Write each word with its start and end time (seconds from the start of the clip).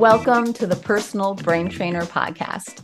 Welcome 0.00 0.54
to 0.54 0.66
the 0.66 0.76
Personal 0.76 1.34
Brain 1.34 1.68
Trainer 1.68 2.06
Podcast. 2.06 2.82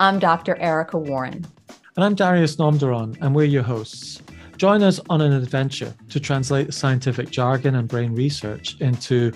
I'm 0.00 0.18
Dr. 0.18 0.56
Erica 0.56 0.98
Warren. 0.98 1.46
And 1.94 2.04
I'm 2.04 2.16
Darius 2.16 2.56
Namdaran, 2.56 3.16
and 3.20 3.32
we're 3.32 3.44
your 3.44 3.62
hosts. 3.62 4.20
Join 4.56 4.82
us 4.82 4.98
on 5.08 5.20
an 5.20 5.32
adventure 5.32 5.94
to 6.08 6.18
translate 6.18 6.74
scientific 6.74 7.30
jargon 7.30 7.76
and 7.76 7.86
brain 7.86 8.12
research 8.12 8.76
into 8.80 9.30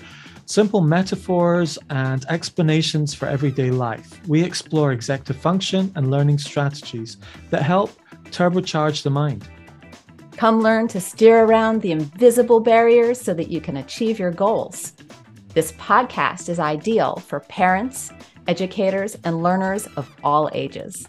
simple 0.47 0.81
metaphors 0.81 1.79
and 1.89 2.25
explanations 2.27 3.13
for 3.13 3.27
everyday 3.27 3.71
life. 3.71 4.19
We 4.27 4.43
explore 4.43 4.91
executive 4.91 5.37
function 5.37 5.93
and 5.95 6.11
learning 6.11 6.39
strategies 6.39 7.15
that 7.51 7.63
help 7.63 7.91
turbocharge 8.31 9.01
the 9.01 9.11
mind. 9.11 9.47
Come 10.35 10.59
learn 10.59 10.89
to 10.89 10.99
steer 10.99 11.45
around 11.45 11.83
the 11.83 11.93
invisible 11.93 12.59
barriers 12.59 13.21
so 13.21 13.33
that 13.33 13.47
you 13.47 13.61
can 13.61 13.77
achieve 13.77 14.19
your 14.19 14.31
goals. 14.31 14.91
This 15.53 15.71
podcast 15.73 16.49
is 16.49 16.57
ideal 16.57 17.17
for 17.17 17.39
parents, 17.41 18.11
educators, 18.47 19.15
and 19.23 19.43
learners 19.43 19.85
of 19.95 20.09
all 20.23 20.49
ages. 20.51 21.07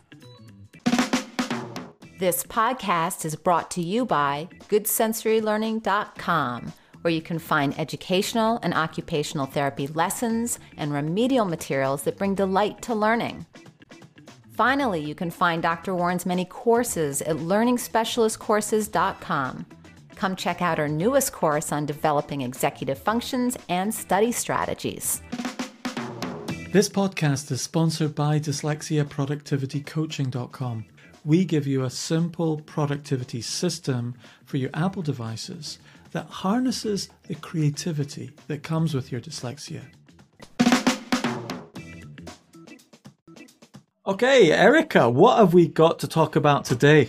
This 2.19 2.45
podcast 2.45 3.25
is 3.25 3.37
brought 3.37 3.71
to 3.71 3.81
you 3.81 4.05
by 4.05 4.51
GoodSensoryLearning.com, 4.69 6.73
where 7.01 7.13
you 7.13 7.23
can 7.23 7.39
find 7.39 7.81
educational 7.81 8.61
and 8.63 8.75
occupational 8.75 9.47
therapy 9.47 9.87
lessons 9.87 10.59
and 10.77 10.93
remedial 10.93 11.47
materials 11.47 12.03
that 12.03 12.19
bring 12.19 12.35
delight 12.35 12.83
to 12.83 12.95
learning. 12.95 13.47
Finally, 14.53 15.01
you 15.01 15.15
can 15.15 15.31
find 15.31 15.63
Dr. 15.63 15.95
Warren's 15.95 16.27
many 16.27 16.45
courses 16.45 17.23
at 17.23 17.37
LearningSpecialistCourses.com. 17.37 19.67
Come 20.17 20.37
check 20.37 20.63
out 20.63 20.79
our 20.79 20.89
newest 20.89 21.33
course 21.33 21.73
on 21.73 21.87
developing 21.87 22.43
executive 22.43 22.99
functions 22.99 23.57
and 23.69 23.95
study 23.95 24.33
strategies. 24.33 25.23
This 26.73 26.89
podcast 26.89 27.53
is 27.53 27.63
sponsored 27.63 28.15
by 28.15 28.41
DyslexiaProductivityCoaching.com. 28.41 30.85
We 31.25 31.45
give 31.45 31.67
you 31.67 31.83
a 31.85 31.91
simple 31.91 32.61
productivity 32.63 33.43
system 33.43 34.15
for 34.45 34.57
your 34.57 34.71
Apple 34.75 35.03
devices 35.03 35.79
that 36.11 36.27
harnesses 36.27 37.09
the 37.29 37.37
creativity 37.37 38.33
that 38.49 38.63
comes 38.63 38.93
with 38.93 39.13
your 39.13 39.21
dyslexia. 39.21 39.83
Okay, 44.07 44.53
Erica, 44.53 45.09
what 45.09 45.39
have 45.39 45.55
we 45.55 45.67
got 45.67 45.99
to 46.01 46.09
talk 46.09 46.37
about 46.37 46.67
today? 46.67 47.09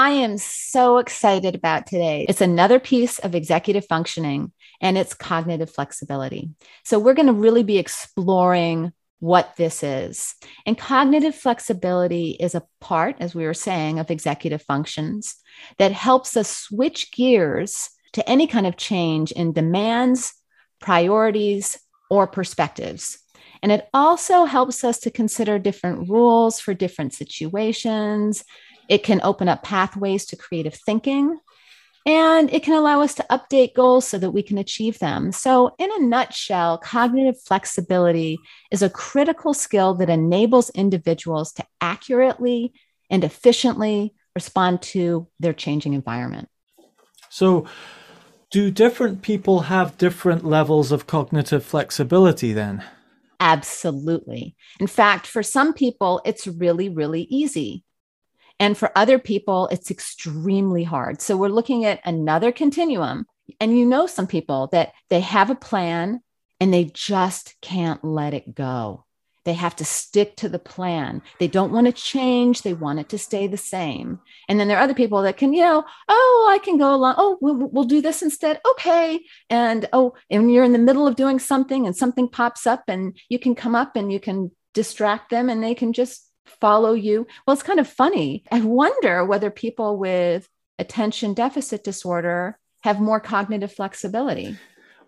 I 0.00 0.10
am 0.10 0.38
so 0.38 0.98
excited 0.98 1.56
about 1.56 1.88
today. 1.88 2.24
It's 2.28 2.40
another 2.40 2.78
piece 2.78 3.18
of 3.18 3.34
executive 3.34 3.84
functioning 3.84 4.52
and 4.80 4.96
it's 4.96 5.12
cognitive 5.12 5.70
flexibility. 5.70 6.50
So, 6.84 7.00
we're 7.00 7.14
going 7.14 7.26
to 7.26 7.32
really 7.32 7.64
be 7.64 7.78
exploring 7.78 8.92
what 9.18 9.56
this 9.56 9.82
is. 9.82 10.36
And 10.66 10.78
cognitive 10.78 11.34
flexibility 11.34 12.30
is 12.38 12.54
a 12.54 12.62
part, 12.80 13.16
as 13.18 13.34
we 13.34 13.44
were 13.44 13.54
saying, 13.54 13.98
of 13.98 14.12
executive 14.12 14.62
functions 14.62 15.34
that 15.78 15.90
helps 15.90 16.36
us 16.36 16.48
switch 16.48 17.10
gears 17.10 17.90
to 18.12 18.30
any 18.30 18.46
kind 18.46 18.68
of 18.68 18.76
change 18.76 19.32
in 19.32 19.52
demands, 19.52 20.32
priorities, 20.78 21.76
or 22.08 22.28
perspectives. 22.28 23.18
And 23.64 23.72
it 23.72 23.88
also 23.92 24.44
helps 24.44 24.84
us 24.84 25.00
to 25.00 25.10
consider 25.10 25.58
different 25.58 26.08
rules 26.08 26.60
for 26.60 26.72
different 26.72 27.14
situations 27.14 28.44
it 28.88 29.02
can 29.02 29.20
open 29.22 29.48
up 29.48 29.62
pathways 29.62 30.26
to 30.26 30.36
creative 30.36 30.74
thinking 30.74 31.38
and 32.08 32.50
it 32.54 32.62
can 32.62 32.72
allow 32.72 33.02
us 33.02 33.14
to 33.16 33.26
update 33.30 33.74
goals 33.74 34.06
so 34.06 34.16
that 34.16 34.30
we 34.30 34.42
can 34.42 34.56
achieve 34.56 34.98
them. 34.98 35.30
So, 35.30 35.74
in 35.78 35.90
a 35.92 36.00
nutshell, 36.00 36.78
cognitive 36.78 37.38
flexibility 37.42 38.38
is 38.70 38.80
a 38.80 38.88
critical 38.88 39.52
skill 39.52 39.92
that 39.96 40.08
enables 40.08 40.70
individuals 40.70 41.52
to 41.52 41.66
accurately 41.82 42.72
and 43.10 43.24
efficiently 43.24 44.14
respond 44.34 44.80
to 44.80 45.28
their 45.38 45.52
changing 45.52 45.92
environment. 45.92 46.48
So, 47.28 47.66
do 48.50 48.70
different 48.70 49.20
people 49.20 49.60
have 49.60 49.98
different 49.98 50.46
levels 50.46 50.92
of 50.92 51.06
cognitive 51.06 51.62
flexibility 51.62 52.54
then? 52.54 52.82
Absolutely. 53.38 54.56
In 54.80 54.86
fact, 54.86 55.26
for 55.26 55.42
some 55.42 55.74
people, 55.74 56.22
it's 56.24 56.46
really, 56.46 56.88
really 56.88 57.26
easy. 57.28 57.84
And 58.60 58.76
for 58.76 58.90
other 58.96 59.18
people, 59.18 59.68
it's 59.68 59.90
extremely 59.90 60.84
hard. 60.84 61.20
So 61.20 61.36
we're 61.36 61.48
looking 61.48 61.84
at 61.84 62.00
another 62.04 62.52
continuum. 62.52 63.26
And 63.60 63.76
you 63.78 63.86
know, 63.86 64.06
some 64.06 64.26
people 64.26 64.68
that 64.72 64.92
they 65.10 65.20
have 65.20 65.50
a 65.50 65.54
plan 65.54 66.20
and 66.60 66.72
they 66.72 66.84
just 66.84 67.54
can't 67.60 68.04
let 68.04 68.34
it 68.34 68.54
go. 68.54 69.04
They 69.44 69.54
have 69.54 69.76
to 69.76 69.84
stick 69.84 70.36
to 70.36 70.48
the 70.50 70.58
plan. 70.58 71.22
They 71.38 71.48
don't 71.48 71.72
want 71.72 71.86
to 71.86 71.92
change. 71.92 72.60
They 72.60 72.74
want 72.74 72.98
it 72.98 73.08
to 73.10 73.18
stay 73.18 73.46
the 73.46 73.56
same. 73.56 74.20
And 74.46 74.60
then 74.60 74.68
there 74.68 74.76
are 74.76 74.82
other 74.82 74.92
people 74.92 75.22
that 75.22 75.38
can, 75.38 75.54
you 75.54 75.62
know, 75.62 75.84
oh, 76.08 76.48
I 76.52 76.58
can 76.62 76.76
go 76.76 76.94
along. 76.94 77.14
Oh, 77.16 77.38
we'll, 77.40 77.54
we'll 77.54 77.84
do 77.84 78.02
this 78.02 78.20
instead. 78.20 78.60
Okay. 78.72 79.20
And 79.48 79.88
oh, 79.94 80.12
and 80.28 80.52
you're 80.52 80.64
in 80.64 80.74
the 80.74 80.78
middle 80.78 81.06
of 81.06 81.16
doing 81.16 81.38
something 81.38 81.86
and 81.86 81.96
something 81.96 82.28
pops 82.28 82.66
up 82.66 82.84
and 82.88 83.16
you 83.30 83.38
can 83.38 83.54
come 83.54 83.74
up 83.74 83.96
and 83.96 84.12
you 84.12 84.20
can 84.20 84.50
distract 84.74 85.30
them 85.30 85.48
and 85.48 85.64
they 85.64 85.74
can 85.74 85.94
just 85.94 86.27
follow 86.48 86.92
you. 86.92 87.26
Well, 87.46 87.54
it's 87.54 87.62
kind 87.62 87.80
of 87.80 87.88
funny. 87.88 88.44
I 88.50 88.60
wonder 88.60 89.24
whether 89.24 89.50
people 89.50 89.98
with 89.98 90.48
attention 90.78 91.34
deficit 91.34 91.84
disorder 91.84 92.58
have 92.82 93.00
more 93.00 93.20
cognitive 93.20 93.72
flexibility. 93.72 94.56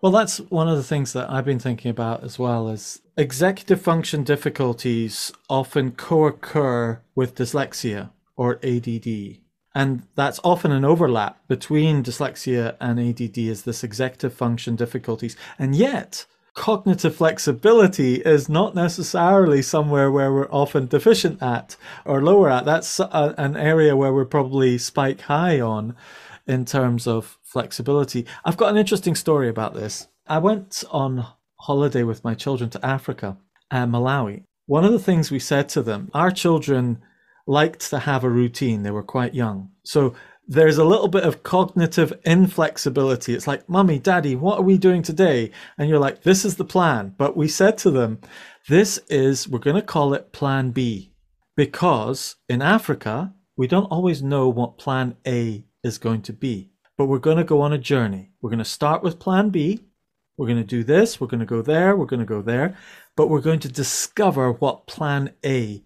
Well, 0.01 0.11
that's 0.11 0.39
one 0.39 0.67
of 0.67 0.77
the 0.77 0.83
things 0.83 1.13
that 1.13 1.29
I've 1.29 1.45
been 1.45 1.59
thinking 1.59 1.91
about 1.91 2.23
as 2.23 2.39
well 2.39 2.69
is 2.69 3.01
executive 3.17 3.81
function 3.81 4.23
difficulties 4.23 5.31
often 5.47 5.91
co-occur 5.91 7.01
with 7.13 7.35
dyslexia 7.35 8.09
or 8.35 8.59
ADD. 8.63 9.37
And 9.75 10.03
that's 10.15 10.39
often 10.43 10.71
an 10.71 10.83
overlap 10.83 11.47
between 11.47 12.03
dyslexia 12.03 12.75
and 12.81 12.99
ADD 12.99 13.37
is 13.37 13.63
this 13.63 13.83
executive 13.83 14.33
function 14.33 14.75
difficulties. 14.75 15.37
And 15.59 15.75
yet 15.75 16.25
cognitive 16.53 17.15
flexibility 17.15 18.15
is 18.15 18.49
not 18.49 18.75
necessarily 18.75 19.61
somewhere 19.61 20.11
where 20.11 20.33
we're 20.33 20.51
often 20.51 20.87
deficient 20.87 21.41
at 21.41 21.75
or 22.05 22.21
lower 22.21 22.49
at. 22.49 22.65
That's 22.65 22.99
a, 22.99 23.33
an 23.37 23.55
area 23.55 23.95
where 23.95 24.13
we're 24.13 24.25
probably 24.25 24.77
spike 24.77 25.21
high 25.21 25.59
on 25.61 25.95
in 26.47 26.65
terms 26.65 27.07
of 27.07 27.37
flexibility. 27.43 28.25
I've 28.43 28.57
got 28.57 28.71
an 28.71 28.77
interesting 28.77 29.15
story 29.15 29.47
about 29.47 29.73
this. 29.73 30.07
I 30.27 30.39
went 30.39 30.83
on 30.91 31.25
holiday 31.61 32.03
with 32.03 32.23
my 32.23 32.33
children 32.33 32.69
to 32.71 32.85
Africa 32.85 33.37
and 33.69 33.91
Malawi. 33.91 34.43
One 34.65 34.83
of 34.85 34.91
the 34.91 34.99
things 34.99 35.31
we 35.31 35.39
said 35.39 35.69
to 35.69 35.81
them, 35.81 36.09
our 36.13 36.31
children 36.31 37.01
liked 37.47 37.89
to 37.89 37.99
have 37.99 38.23
a 38.23 38.29
routine. 38.29 38.83
They 38.83 38.91
were 38.91 39.03
quite 39.03 39.33
young. 39.33 39.71
So 39.83 40.15
there's 40.47 40.77
a 40.77 40.85
little 40.85 41.07
bit 41.07 41.23
of 41.23 41.43
cognitive 41.43 42.13
inflexibility. 42.25 43.33
It's 43.33 43.47
like, 43.47 43.67
Mummy, 43.69 43.99
Daddy, 43.99 44.35
what 44.35 44.59
are 44.59 44.63
we 44.63 44.77
doing 44.77 45.01
today? 45.01 45.51
And 45.77 45.89
you're 45.89 45.99
like, 45.99 46.23
This 46.23 46.45
is 46.45 46.55
the 46.55 46.65
plan. 46.65 47.15
But 47.17 47.37
we 47.37 47.47
said 47.47 47.77
to 47.79 47.91
them, 47.91 48.19
This 48.67 48.99
is, 49.09 49.47
we're 49.47 49.59
going 49.59 49.75
to 49.75 49.81
call 49.81 50.13
it 50.13 50.31
Plan 50.33 50.71
B. 50.71 51.13
Because 51.55 52.35
in 52.49 52.61
Africa, 52.61 53.33
we 53.57 53.67
don't 53.67 53.85
always 53.85 54.23
know 54.23 54.49
what 54.49 54.77
Plan 54.77 55.15
A 55.27 55.63
is 55.83 55.97
going 55.97 56.21
to 56.23 56.33
be. 56.33 56.71
But 56.97 57.05
we're 57.05 57.19
going 57.19 57.37
to 57.37 57.43
go 57.43 57.61
on 57.61 57.73
a 57.73 57.77
journey. 57.77 58.31
We're 58.41 58.49
going 58.49 58.59
to 58.59 58.65
start 58.65 59.03
with 59.03 59.19
Plan 59.19 59.49
B. 59.49 59.81
We're 60.37 60.47
going 60.47 60.57
to 60.57 60.63
do 60.63 60.83
this. 60.83 61.19
We're 61.19 61.27
going 61.27 61.39
to 61.41 61.45
go 61.45 61.61
there. 61.61 61.95
We're 61.95 62.05
going 62.05 62.19
to 62.21 62.25
go 62.25 62.41
there. 62.41 62.75
But 63.15 63.27
we're 63.27 63.41
going 63.41 63.59
to 63.61 63.71
discover 63.71 64.51
what 64.51 64.87
Plan 64.87 65.33
A 65.45 65.83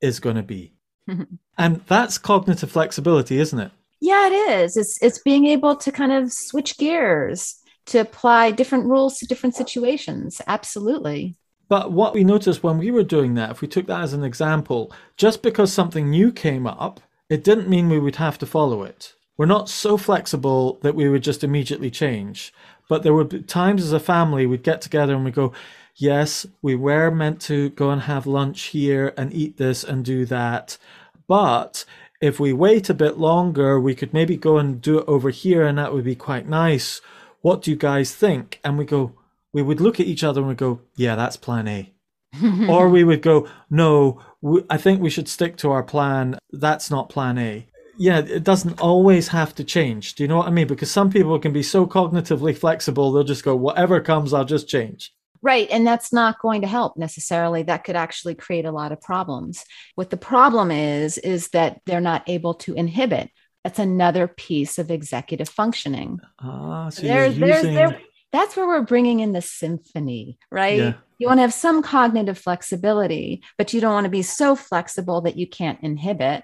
is 0.00 0.20
going 0.20 0.36
to 0.36 0.42
be. 0.42 0.74
and 1.58 1.80
that's 1.86 2.18
cognitive 2.18 2.70
flexibility, 2.70 3.38
isn't 3.38 3.58
it? 3.58 3.72
Yeah, 4.00 4.26
it 4.26 4.32
is. 4.32 4.76
It's 4.76 5.00
it's 5.02 5.18
being 5.20 5.46
able 5.46 5.76
to 5.76 5.90
kind 5.90 6.12
of 6.12 6.32
switch 6.32 6.76
gears 6.78 7.56
to 7.86 7.98
apply 7.98 8.50
different 8.50 8.84
rules 8.86 9.18
to 9.18 9.26
different 9.26 9.54
situations. 9.54 10.40
Absolutely. 10.46 11.36
But 11.68 11.92
what 11.92 12.14
we 12.14 12.22
noticed 12.22 12.62
when 12.62 12.78
we 12.78 12.90
were 12.90 13.02
doing 13.02 13.34
that, 13.34 13.50
if 13.50 13.60
we 13.60 13.68
took 13.68 13.86
that 13.86 14.02
as 14.02 14.12
an 14.12 14.22
example, 14.22 14.92
just 15.16 15.42
because 15.42 15.72
something 15.72 16.10
new 16.10 16.30
came 16.30 16.66
up, 16.66 17.00
it 17.28 17.42
didn't 17.42 17.68
mean 17.68 17.88
we 17.88 17.98
would 17.98 18.16
have 18.16 18.38
to 18.38 18.46
follow 18.46 18.82
it. 18.84 19.14
We're 19.36 19.46
not 19.46 19.68
so 19.68 19.96
flexible 19.96 20.78
that 20.82 20.94
we 20.94 21.08
would 21.08 21.22
just 21.22 21.42
immediately 21.42 21.90
change. 21.90 22.52
But 22.88 23.02
there 23.02 23.14
would 23.14 23.48
times 23.48 23.82
as 23.82 23.92
a 23.92 24.00
family 24.00 24.46
we'd 24.46 24.62
get 24.62 24.80
together 24.80 25.14
and 25.14 25.24
we 25.24 25.32
go, 25.32 25.52
yes, 25.96 26.46
we 26.62 26.76
were 26.76 27.10
meant 27.10 27.40
to 27.42 27.70
go 27.70 27.90
and 27.90 28.02
have 28.02 28.26
lunch 28.26 28.62
here 28.64 29.12
and 29.16 29.32
eat 29.32 29.56
this 29.56 29.82
and 29.82 30.04
do 30.04 30.24
that. 30.26 30.78
But 31.26 31.84
if 32.20 32.40
we 32.40 32.52
wait 32.52 32.88
a 32.88 32.94
bit 32.94 33.18
longer, 33.18 33.78
we 33.80 33.94
could 33.94 34.12
maybe 34.12 34.36
go 34.36 34.58
and 34.58 34.80
do 34.80 34.98
it 34.98 35.04
over 35.06 35.30
here, 35.30 35.64
and 35.66 35.78
that 35.78 35.92
would 35.92 36.04
be 36.04 36.14
quite 36.14 36.48
nice. 36.48 37.00
What 37.42 37.62
do 37.62 37.70
you 37.70 37.76
guys 37.76 38.14
think? 38.14 38.60
And 38.64 38.78
we 38.78 38.84
go, 38.84 39.12
we 39.52 39.62
would 39.62 39.80
look 39.80 40.00
at 40.00 40.06
each 40.06 40.24
other 40.24 40.40
and 40.40 40.48
we 40.48 40.54
go, 40.54 40.80
yeah, 40.96 41.14
that's 41.14 41.36
plan 41.36 41.68
A. 41.68 41.92
or 42.68 42.88
we 42.88 43.04
would 43.04 43.22
go, 43.22 43.48
no, 43.70 44.20
we, 44.42 44.62
I 44.68 44.76
think 44.76 45.00
we 45.00 45.10
should 45.10 45.28
stick 45.28 45.56
to 45.58 45.70
our 45.70 45.82
plan. 45.82 46.38
That's 46.50 46.90
not 46.90 47.08
plan 47.08 47.38
A. 47.38 47.66
Yeah, 47.98 48.18
it 48.18 48.44
doesn't 48.44 48.80
always 48.80 49.28
have 49.28 49.54
to 49.54 49.64
change. 49.64 50.14
Do 50.14 50.22
you 50.22 50.28
know 50.28 50.36
what 50.36 50.48
I 50.48 50.50
mean? 50.50 50.66
Because 50.66 50.90
some 50.90 51.10
people 51.10 51.38
can 51.38 51.52
be 51.52 51.62
so 51.62 51.86
cognitively 51.86 52.54
flexible, 52.54 53.12
they'll 53.12 53.24
just 53.24 53.44
go, 53.44 53.56
whatever 53.56 54.00
comes, 54.00 54.34
I'll 54.34 54.44
just 54.44 54.68
change. 54.68 55.14
Right. 55.46 55.68
And 55.70 55.86
that's 55.86 56.12
not 56.12 56.40
going 56.40 56.62
to 56.62 56.66
help 56.66 56.96
necessarily. 56.96 57.62
That 57.62 57.84
could 57.84 57.94
actually 57.94 58.34
create 58.34 58.64
a 58.64 58.72
lot 58.72 58.90
of 58.90 59.00
problems. 59.00 59.64
What 59.94 60.10
the 60.10 60.16
problem 60.16 60.72
is, 60.72 61.18
is 61.18 61.50
that 61.50 61.80
they're 61.86 62.00
not 62.00 62.28
able 62.28 62.54
to 62.54 62.74
inhibit. 62.74 63.30
That's 63.62 63.78
another 63.78 64.26
piece 64.26 64.76
of 64.80 64.90
executive 64.90 65.48
functioning. 65.48 66.18
Ah, 66.40 66.88
so 66.88 67.02
There's, 67.02 67.38
you're 67.38 67.46
there's, 67.46 67.62
using... 67.62 67.74
there, 67.76 68.00
that's 68.32 68.56
where 68.56 68.66
we're 68.66 68.82
bringing 68.82 69.20
in 69.20 69.30
the 69.30 69.40
symphony, 69.40 70.36
right? 70.50 70.78
Yeah. 70.78 70.94
You 71.18 71.28
want 71.28 71.38
to 71.38 71.42
have 71.42 71.54
some 71.54 71.80
cognitive 71.80 72.38
flexibility, 72.38 73.44
but 73.56 73.72
you 73.72 73.80
don't 73.80 73.94
want 73.94 74.06
to 74.06 74.10
be 74.10 74.22
so 74.22 74.56
flexible 74.56 75.20
that 75.20 75.36
you 75.36 75.46
can't 75.46 75.78
inhibit. 75.80 76.42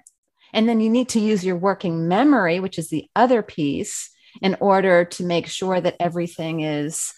And 0.53 0.69
then 0.69 0.79
you 0.79 0.89
need 0.89 1.09
to 1.09 1.19
use 1.19 1.43
your 1.43 1.57
working 1.57 2.07
memory, 2.07 2.61
which 2.61 2.79
is 2.79 2.89
the 2.89 3.09
other 3.17 3.41
piece, 3.43 4.09
in 4.41 4.55
order 4.61 5.03
to 5.03 5.25
make 5.25 5.47
sure 5.47 5.81
that 5.81 5.97
everything 5.99 6.61
is 6.61 7.13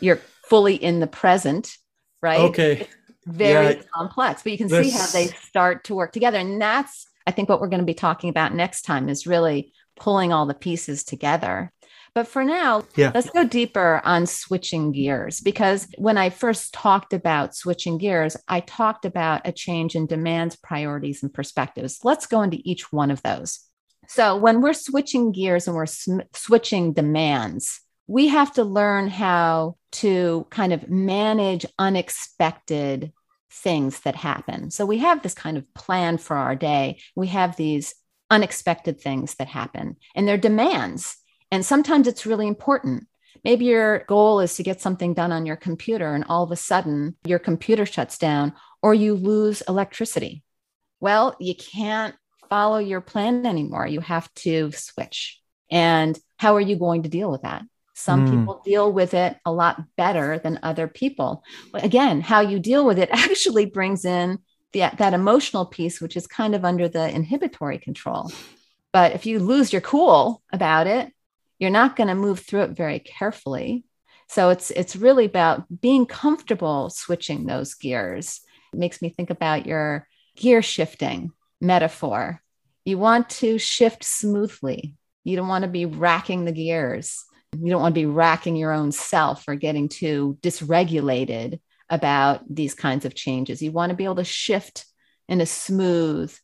you're 0.00 0.20
fully 0.52 0.74
in 0.74 1.00
the 1.00 1.06
present, 1.06 1.78
right? 2.20 2.40
Okay. 2.40 2.86
Very 3.24 3.76
Yeah. 3.76 3.82
complex, 3.94 4.42
but 4.42 4.52
you 4.52 4.58
can 4.58 4.68
see 4.68 4.90
how 4.90 5.06
they 5.06 5.28
start 5.48 5.84
to 5.84 5.94
work 5.94 6.12
together. 6.12 6.36
And 6.36 6.60
that's, 6.60 7.06
I 7.26 7.30
think, 7.30 7.48
what 7.48 7.58
we're 7.58 7.68
going 7.68 7.80
to 7.80 7.86
be 7.86 7.94
talking 7.94 8.28
about 8.28 8.54
next 8.54 8.82
time 8.82 9.08
is 9.08 9.26
really 9.26 9.72
pulling 9.98 10.30
all 10.30 10.44
the 10.44 10.52
pieces 10.52 11.04
together. 11.04 11.72
But 12.14 12.28
for 12.28 12.44
now, 12.44 12.82
Yeah. 12.96 13.12
let's 13.14 13.30
go 13.30 13.44
deeper 13.44 14.02
on 14.04 14.26
switching 14.26 14.92
gears 14.92 15.40
because 15.40 15.88
when 15.96 16.18
I 16.18 16.28
first 16.28 16.74
talked 16.74 17.14
about 17.14 17.56
switching 17.56 17.96
gears, 17.96 18.36
I 18.46 18.60
talked 18.60 19.06
about 19.06 19.40
a 19.46 19.52
change 19.52 19.94
in 19.96 20.04
demands, 20.06 20.56
priorities, 20.56 21.22
and 21.22 21.32
perspectives. 21.32 22.00
Let's 22.04 22.26
go 22.26 22.42
into 22.42 22.58
each 22.62 22.92
one 22.92 23.10
of 23.10 23.22
those. 23.22 23.60
So, 24.06 24.36
when 24.36 24.60
we're 24.60 24.74
switching 24.74 25.32
gears 25.32 25.66
and 25.66 25.74
we're 25.74 25.86
sm- 25.86 26.28
switching 26.34 26.92
demands, 26.92 27.80
we 28.12 28.28
have 28.28 28.52
to 28.52 28.62
learn 28.62 29.08
how 29.08 29.76
to 29.90 30.46
kind 30.50 30.74
of 30.74 30.90
manage 30.90 31.64
unexpected 31.78 33.10
things 33.50 34.00
that 34.00 34.16
happen. 34.16 34.70
So, 34.70 34.84
we 34.84 34.98
have 34.98 35.22
this 35.22 35.32
kind 35.32 35.56
of 35.56 35.72
plan 35.72 36.18
for 36.18 36.36
our 36.36 36.54
day. 36.54 37.00
We 37.16 37.28
have 37.28 37.56
these 37.56 37.94
unexpected 38.28 39.00
things 39.00 39.34
that 39.36 39.48
happen, 39.48 39.96
and 40.14 40.28
they're 40.28 40.36
demands. 40.36 41.16
And 41.50 41.64
sometimes 41.64 42.06
it's 42.06 42.26
really 42.26 42.46
important. 42.46 43.06
Maybe 43.44 43.64
your 43.64 44.00
goal 44.00 44.40
is 44.40 44.56
to 44.56 44.62
get 44.62 44.82
something 44.82 45.14
done 45.14 45.32
on 45.32 45.46
your 45.46 45.56
computer, 45.56 46.14
and 46.14 46.24
all 46.28 46.44
of 46.44 46.52
a 46.52 46.56
sudden 46.56 47.16
your 47.24 47.38
computer 47.38 47.86
shuts 47.86 48.18
down 48.18 48.52
or 48.82 48.92
you 48.92 49.14
lose 49.14 49.62
electricity. 49.62 50.42
Well, 51.00 51.34
you 51.40 51.54
can't 51.54 52.14
follow 52.50 52.78
your 52.78 53.00
plan 53.00 53.46
anymore. 53.46 53.86
You 53.86 54.00
have 54.00 54.32
to 54.34 54.70
switch. 54.72 55.40
And 55.70 56.18
how 56.36 56.56
are 56.56 56.60
you 56.60 56.76
going 56.76 57.04
to 57.04 57.08
deal 57.08 57.30
with 57.30 57.42
that? 57.42 57.62
Some 57.94 58.20
Hmm. 58.20 58.30
people 58.30 58.62
deal 58.64 58.92
with 58.92 59.14
it 59.14 59.36
a 59.44 59.52
lot 59.52 59.82
better 59.96 60.38
than 60.38 60.58
other 60.62 60.88
people. 60.88 61.42
But 61.72 61.84
again, 61.84 62.20
how 62.20 62.40
you 62.40 62.58
deal 62.58 62.84
with 62.86 62.98
it 62.98 63.10
actually 63.12 63.66
brings 63.66 64.04
in 64.04 64.38
the, 64.72 64.90
that 64.98 65.14
emotional 65.14 65.66
piece, 65.66 66.00
which 66.00 66.16
is 66.16 66.26
kind 66.26 66.54
of 66.54 66.64
under 66.64 66.88
the 66.88 67.08
inhibitory 67.08 67.78
control. 67.78 68.30
But 68.92 69.12
if 69.12 69.26
you 69.26 69.38
lose 69.38 69.72
your 69.72 69.82
cool 69.82 70.42
about 70.52 70.86
it, 70.86 71.12
you're 71.58 71.70
not 71.70 71.96
going 71.96 72.08
to 72.08 72.14
move 72.14 72.40
through 72.40 72.62
it 72.62 72.70
very 72.76 72.98
carefully. 72.98 73.84
So 74.28 74.48
it's 74.50 74.70
it's 74.70 74.96
really 74.96 75.26
about 75.26 75.64
being 75.80 76.06
comfortable 76.06 76.90
switching 76.90 77.44
those 77.46 77.74
gears. 77.74 78.40
It 78.72 78.78
makes 78.78 79.02
me 79.02 79.10
think 79.10 79.30
about 79.30 79.66
your 79.66 80.08
gear 80.36 80.62
shifting 80.62 81.32
metaphor. 81.60 82.42
You 82.84 82.98
want 82.98 83.28
to 83.30 83.58
shift 83.58 84.04
smoothly. 84.04 84.96
You 85.24 85.36
don't 85.36 85.48
want 85.48 85.62
to 85.64 85.70
be 85.70 85.84
racking 85.86 86.44
the 86.44 86.52
gears. 86.52 87.24
You 87.58 87.70
don't 87.70 87.82
want 87.82 87.94
to 87.94 88.00
be 88.00 88.06
racking 88.06 88.56
your 88.56 88.72
own 88.72 88.92
self 88.92 89.46
or 89.46 89.54
getting 89.54 89.88
too 89.88 90.38
dysregulated 90.40 91.60
about 91.90 92.42
these 92.48 92.74
kinds 92.74 93.04
of 93.04 93.14
changes. 93.14 93.60
You 93.60 93.72
want 93.72 93.90
to 93.90 93.96
be 93.96 94.04
able 94.04 94.16
to 94.16 94.24
shift 94.24 94.86
in 95.28 95.40
a 95.40 95.46
smooth 95.46 96.34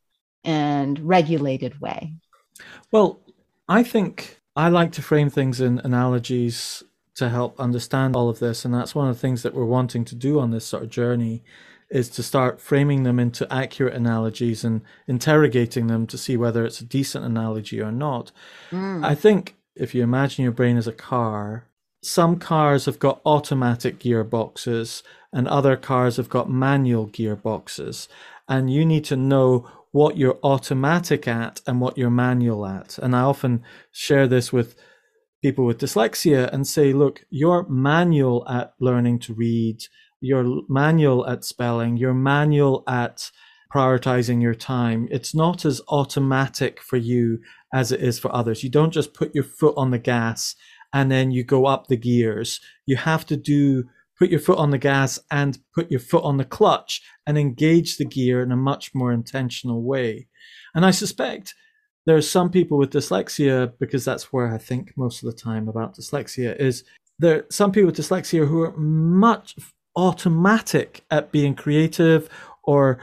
and 0.45 0.99
regulated 1.01 1.81
way. 1.81 2.15
Well, 2.93 3.21
I 3.69 3.83
think 3.83 4.41
I 4.55 4.69
like 4.69 4.93
to 4.93 5.03
frame 5.03 5.31
things 5.31 5.61
in 5.61 5.79
analogies 5.81 6.83
to 7.15 7.29
help 7.29 7.59
understand 7.59 8.15
all 8.15 8.29
of 8.29 8.39
this. 8.39 8.65
And 8.65 8.73
that's 8.73 8.95
one 8.95 9.09
of 9.09 9.15
the 9.15 9.21
things 9.21 9.43
that 9.43 9.55
we're 9.55 9.65
wanting 9.65 10.05
to 10.07 10.15
do 10.15 10.39
on 10.39 10.51
this 10.51 10.65
sort 10.65 10.85
of 10.85 10.91
journey 10.91 11.43
is 11.91 12.09
to 12.11 12.23
start 12.23 12.61
framing 12.61 13.03
them 13.03 13.19
into 13.19 13.51
accurate 13.53 13.95
analogies 13.95 14.63
and 14.63 14.83
interrogating 15.07 15.87
them 15.87 16.07
to 16.07 16.19
see 16.19 16.37
whether 16.37 16.65
it's 16.65 16.81
a 16.81 16.85
decent 16.85 17.25
analogy 17.25 17.81
or 17.81 17.91
not. 17.91 18.31
Mm. 18.71 19.05
I 19.05 19.15
think 19.15 19.57
if 19.79 19.95
you 19.95 20.03
imagine 20.03 20.43
your 20.43 20.53
brain 20.53 20.77
as 20.77 20.87
a 20.87 20.93
car, 20.93 21.65
some 22.03 22.39
cars 22.39 22.85
have 22.85 22.99
got 22.99 23.21
automatic 23.25 23.99
gearboxes 23.99 25.03
and 25.33 25.49
other 25.49 25.77
cars 25.77 26.17
have 26.17 26.29
got 26.29 26.51
manual 26.51 27.09
gearboxes. 27.09 28.09
And 28.49 28.73
you 28.73 28.85
need 28.85 29.05
to 29.07 29.17
know 29.17 29.71
what 29.93 30.17
you're 30.17 30.39
automatic 30.43 31.27
at 31.27 31.61
and 31.67 31.81
what 31.81 31.99
you're 31.99 32.11
manual 32.11 32.67
at. 32.67 32.99
And 32.99 33.17
I 33.17 33.21
often 33.21 33.63
share 33.93 34.27
this 34.27 34.53
with 34.53 34.77
people 35.43 35.65
with 35.65 35.79
dyslexia 35.79 36.53
and 36.53 36.67
say, 36.67 36.93
look, 36.93 37.25
you're 37.31 37.67
manual 37.69 38.47
at 38.49 38.75
learning 38.81 39.21
to 39.21 39.35
read, 39.35 39.83
you're 40.21 40.63
manual 40.69 41.27
at 41.27 41.45
spelling, 41.45 41.97
you're 41.97 42.15
manual 42.15 42.85
at 42.89 43.31
prioritizing 43.73 44.41
your 44.41 44.55
time. 44.55 45.09
It's 45.11 45.35
not 45.35 45.65
as 45.65 45.81
automatic 45.89 46.81
for 46.81 46.97
you 46.97 47.41
as 47.73 47.93
it 47.93 48.01
is 48.01 48.19
for 48.19 48.35
others. 48.35 48.63
You 48.63 48.71
don't 48.71 48.93
just 48.93 49.15
put 49.15 49.35
your 49.35 49.45
foot 49.45 49.75
on 49.77 49.91
the 49.91 49.99
gas 49.99 50.55
and 50.93 51.11
then 51.11 51.31
you 51.31 51.45
go 51.45 51.67
up 51.67 51.87
the 51.87 51.97
gears. 51.97 52.61
You 52.87 52.97
have 52.97 53.27
to 53.27 53.37
do 53.37 53.85
put 54.19 54.31
your 54.31 54.41
foot 54.41 54.59
on 54.59 54.71
the 54.71 54.79
gas 54.79 55.21
and 55.31 55.59
put 55.75 55.91
your 55.91 56.01
foot 56.01 56.25
on 56.25 56.39
the 56.39 56.45
clutch 56.45 57.03
and 57.27 57.39
engage 57.39 57.97
the 57.97 58.05
gear 58.05 58.43
in 58.43 58.51
a 58.51 58.57
much 58.57 58.95
more 58.95 59.13
intentional 59.13 59.83
way. 59.83 60.27
And 60.75 60.85
I 60.85 60.91
suspect 60.91 61.55
there 62.05 62.17
are 62.17 62.23
some 62.23 62.51
people 62.51 62.79
with 62.79 62.91
dyslexia 62.91 63.73
because 63.79 64.05
that's 64.05 64.33
where 64.33 64.53
I 64.53 64.59
think 64.59 64.93
most 64.97 65.23
of 65.23 65.31
the 65.31 65.41
time 65.41 65.69
about 65.69 65.95
dyslexia 65.95 66.57
is 66.57 66.85
there 67.19 67.37
are 67.37 67.47
some 67.51 67.71
people 67.71 67.87
with 67.87 67.97
dyslexia 67.97 68.49
who 68.49 68.63
are 68.63 68.77
much 68.77 69.57
automatic 69.95 71.05
at 71.11 71.31
being 71.33 71.55
creative 71.55 72.29
or 72.65 72.99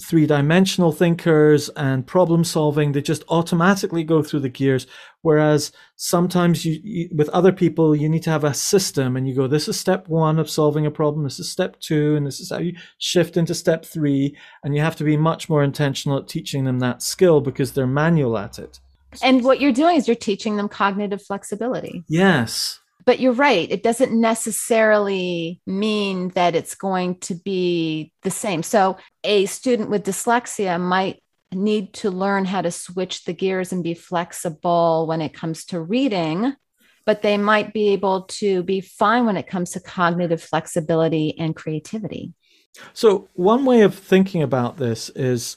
three 0.00 0.26
dimensional 0.26 0.92
thinkers 0.92 1.68
and 1.70 2.06
problem 2.06 2.44
solving. 2.44 2.92
They 2.92 3.02
just 3.02 3.24
automatically 3.28 4.04
go 4.04 4.22
through 4.22 4.40
the 4.40 4.48
gears. 4.48 4.86
Whereas 5.22 5.72
sometimes 5.96 6.64
you, 6.64 6.80
you, 6.82 7.08
with 7.12 7.28
other 7.30 7.52
people, 7.52 7.94
you 7.94 8.08
need 8.08 8.22
to 8.24 8.30
have 8.30 8.44
a 8.44 8.54
system 8.54 9.16
and 9.16 9.28
you 9.28 9.34
go, 9.34 9.46
this 9.46 9.68
is 9.68 9.78
step 9.78 10.08
one 10.08 10.38
of 10.38 10.48
solving 10.48 10.86
a 10.86 10.90
problem. 10.90 11.24
This 11.24 11.40
is 11.40 11.50
step 11.50 11.80
two. 11.80 12.16
And 12.16 12.26
this 12.26 12.40
is 12.40 12.50
how 12.50 12.58
you 12.58 12.74
shift 12.98 13.36
into 13.36 13.54
step 13.54 13.84
three. 13.84 14.36
And 14.62 14.74
you 14.74 14.80
have 14.82 14.96
to 14.96 15.04
be 15.04 15.16
much 15.16 15.48
more 15.48 15.64
intentional 15.64 16.18
at 16.18 16.28
teaching 16.28 16.64
them 16.64 16.78
that 16.80 17.02
skill 17.02 17.40
because 17.40 17.72
they're 17.72 17.86
manual 17.86 18.38
at 18.38 18.58
it. 18.58 18.78
And 19.22 19.44
what 19.44 19.60
you're 19.60 19.72
doing 19.72 19.96
is 19.96 20.06
you're 20.08 20.14
teaching 20.14 20.56
them 20.56 20.68
cognitive 20.68 21.22
flexibility. 21.22 22.04
Yes. 22.08 22.80
But 23.04 23.20
you're 23.20 23.32
right. 23.32 23.70
It 23.70 23.82
doesn't 23.82 24.18
necessarily 24.18 25.60
mean 25.66 26.28
that 26.30 26.54
it's 26.54 26.74
going 26.74 27.18
to 27.20 27.34
be 27.34 28.12
the 28.22 28.30
same. 28.30 28.62
So, 28.62 28.96
a 29.24 29.46
student 29.46 29.90
with 29.90 30.04
dyslexia 30.04 30.80
might 30.80 31.22
need 31.54 31.92
to 31.94 32.10
learn 32.10 32.44
how 32.44 32.62
to 32.62 32.70
switch 32.70 33.24
the 33.24 33.32
gears 33.32 33.72
and 33.72 33.84
be 33.84 33.94
flexible 33.94 35.06
when 35.06 35.20
it 35.20 35.34
comes 35.34 35.64
to 35.66 35.80
reading, 35.80 36.54
but 37.04 37.22
they 37.22 37.36
might 37.36 37.72
be 37.72 37.90
able 37.90 38.22
to 38.22 38.62
be 38.62 38.80
fine 38.80 39.26
when 39.26 39.36
it 39.36 39.46
comes 39.46 39.70
to 39.70 39.80
cognitive 39.80 40.42
flexibility 40.42 41.38
and 41.38 41.56
creativity. 41.56 42.32
So, 42.92 43.28
one 43.34 43.64
way 43.64 43.82
of 43.82 43.94
thinking 43.94 44.42
about 44.42 44.78
this 44.78 45.10
is 45.10 45.56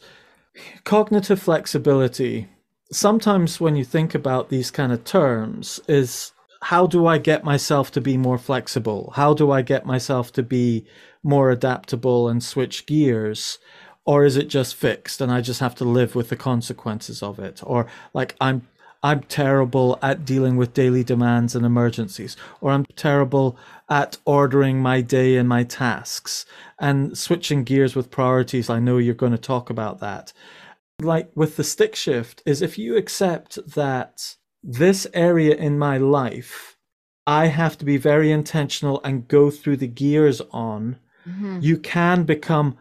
cognitive 0.84 1.42
flexibility. 1.42 2.50
Sometimes, 2.92 3.60
when 3.60 3.76
you 3.76 3.86
think 3.86 4.14
about 4.14 4.50
these 4.50 4.72
kind 4.72 4.92
of 4.92 5.04
terms, 5.04 5.80
is 5.88 6.34
how 6.66 6.88
do 6.88 7.06
I 7.06 7.20
get 7.20 7.44
myself 7.44 7.92
to 7.92 8.02
be 8.02 8.18
more 8.18 8.40
flexible? 8.40 9.14
How 9.16 9.36
do 9.36 9.52
I 9.52 9.62
get 9.62 9.86
myself 9.86 10.34
to 10.34 10.42
be 10.42 10.84
more 11.22 11.52
adaptable 11.52 12.28
and 12.28 12.44
switch 12.44 12.88
gears? 12.88 13.60
Or 14.04 14.26
is 14.26 14.36
it 14.36 14.48
just 14.48 14.74
fixed 14.74 15.22
and 15.22 15.32
I 15.32 15.42
just 15.42 15.60
have 15.60 15.76
to 15.76 15.84
live 15.84 16.16
with 16.16 16.30
the 16.30 16.36
consequences 16.36 17.22
of 17.22 17.38
it? 17.38 17.62
Or 17.64 17.86
like 18.16 18.36
I'm 18.42 18.68
I'm 19.04 19.22
terrible 19.22 20.00
at 20.02 20.26
dealing 20.26 20.58
with 20.58 20.74
daily 20.74 21.04
demands 21.04 21.56
and 21.56 21.68
emergencies, 21.68 22.36
or 22.62 22.72
I'm 22.72 22.86
terrible 22.96 23.60
at 23.88 24.18
ordering 24.26 24.82
my 24.82 25.02
day 25.02 25.38
and 25.38 25.48
my 25.48 25.64
tasks 25.64 26.48
and 26.80 27.16
switching 27.16 27.64
gears 27.64 27.96
with 27.96 28.10
priorities. 28.10 28.72
I 28.72 28.80
know 28.80 28.98
you're 28.98 29.14
going 29.14 29.34
to 29.34 29.38
talk 29.38 29.70
about 29.70 30.00
that. 30.00 30.34
Like 31.00 31.30
with 31.36 31.58
the 31.58 31.64
stick 31.64 31.96
shift, 31.96 32.42
is 32.44 32.64
if 32.64 32.80
you 32.80 32.98
accept 32.98 33.60
that 33.76 34.36
this 34.68 35.06
area 35.14 35.56
in 35.56 35.78
my 35.78 35.98
life, 35.98 36.76
I 37.28 37.48
have 37.48 37.78
to 37.78 37.86
be 37.86 37.98
very 37.98 38.32
intentional 38.32 39.00
and 39.04 39.28
go 39.28 39.50
through 39.52 39.78
the 39.78 39.88
gears 39.88 40.42
on, 40.52 40.98
Mhm. 41.28 41.62
you 41.62 41.78
can 41.78 42.24
become 42.24 42.76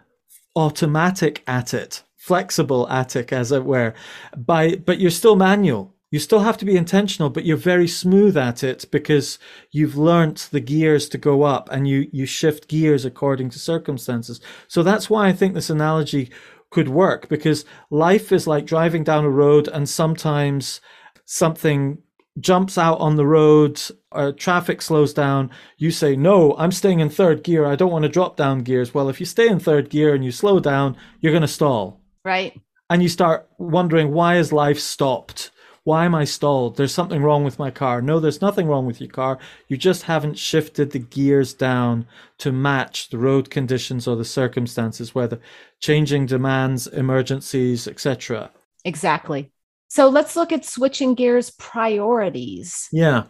automatic 0.56 1.42
at 1.46 1.74
it, 1.74 2.02
flexible 2.16 2.88
at 2.88 3.16
it, 3.16 3.32
as 3.32 3.52
it 3.52 3.64
were. 3.64 3.92
By 4.36 4.76
but 4.76 4.98
you're 5.00 5.10
still 5.10 5.36
manual. 5.36 5.92
you 6.10 6.20
still 6.20 6.40
have 6.40 6.56
to 6.58 6.64
be 6.64 6.76
intentional, 6.76 7.28
but 7.28 7.44
you're 7.44 7.56
very 7.56 7.88
smooth 7.88 8.36
at 8.36 8.62
it 8.62 8.84
because 8.92 9.36
you've 9.72 9.96
learnt 9.96 10.48
the 10.52 10.60
gears 10.60 11.08
to 11.08 11.18
go 11.18 11.42
up 11.42 11.68
and 11.72 11.88
you, 11.88 12.06
you 12.12 12.24
shift 12.24 12.68
gears 12.68 13.04
according 13.04 13.50
to 13.50 13.58
circumstances. 13.58 14.40
So 14.68 14.84
that's 14.84 15.10
why 15.10 15.26
I 15.26 15.32
think 15.32 15.54
this 15.54 15.70
analogy 15.70 16.30
could 16.70 16.88
work 16.88 17.28
because 17.28 17.64
life 17.90 18.30
is 18.30 18.46
like 18.46 18.64
driving 18.64 19.02
down 19.02 19.24
a 19.24 19.28
road 19.30 19.66
and 19.66 19.88
sometimes 19.88 20.80
something 21.24 21.98
jumps 22.40 22.76
out 22.76 22.98
on 22.98 23.14
the 23.14 23.26
road 23.26 23.80
or 24.10 24.32
traffic 24.32 24.82
slows 24.82 25.14
down 25.14 25.48
you 25.78 25.90
say 25.90 26.16
no 26.16 26.56
i'm 26.58 26.72
staying 26.72 26.98
in 26.98 27.08
third 27.08 27.44
gear 27.44 27.64
i 27.64 27.76
don't 27.76 27.92
want 27.92 28.02
to 28.02 28.08
drop 28.08 28.36
down 28.36 28.62
gears 28.62 28.92
well 28.92 29.08
if 29.08 29.20
you 29.20 29.26
stay 29.26 29.46
in 29.46 29.60
third 29.60 29.88
gear 29.88 30.14
and 30.14 30.24
you 30.24 30.32
slow 30.32 30.58
down 30.58 30.96
you're 31.20 31.32
going 31.32 31.42
to 31.42 31.48
stall 31.48 32.00
right 32.24 32.60
and 32.90 33.04
you 33.04 33.08
start 33.08 33.48
wondering 33.58 34.10
why 34.10 34.36
is 34.36 34.52
life 34.52 34.80
stopped 34.80 35.52
why 35.84 36.06
am 36.06 36.14
I 36.14 36.24
stalled? 36.24 36.76
There's 36.76 36.94
something 36.94 37.22
wrong 37.22 37.44
with 37.44 37.58
my 37.58 37.70
car. 37.70 38.00
No, 38.00 38.18
there's 38.18 38.40
nothing 38.40 38.66
wrong 38.66 38.86
with 38.86 39.02
your 39.02 39.10
car. 39.10 39.38
You 39.68 39.76
just 39.76 40.04
haven't 40.04 40.38
shifted 40.38 40.90
the 40.90 40.98
gears 40.98 41.52
down 41.52 42.06
to 42.38 42.52
match 42.52 43.10
the 43.10 43.18
road 43.18 43.50
conditions 43.50 44.08
or 44.08 44.16
the 44.16 44.24
circumstances, 44.24 45.14
whether 45.14 45.38
changing 45.80 46.24
demands, 46.24 46.86
emergencies, 46.86 47.86
etc. 47.86 48.50
Exactly. 48.86 49.52
So 49.88 50.08
let's 50.08 50.36
look 50.36 50.52
at 50.52 50.64
switching 50.64 51.14
gears 51.14 51.50
priorities. 51.50 52.88
Yeah. 52.92 53.24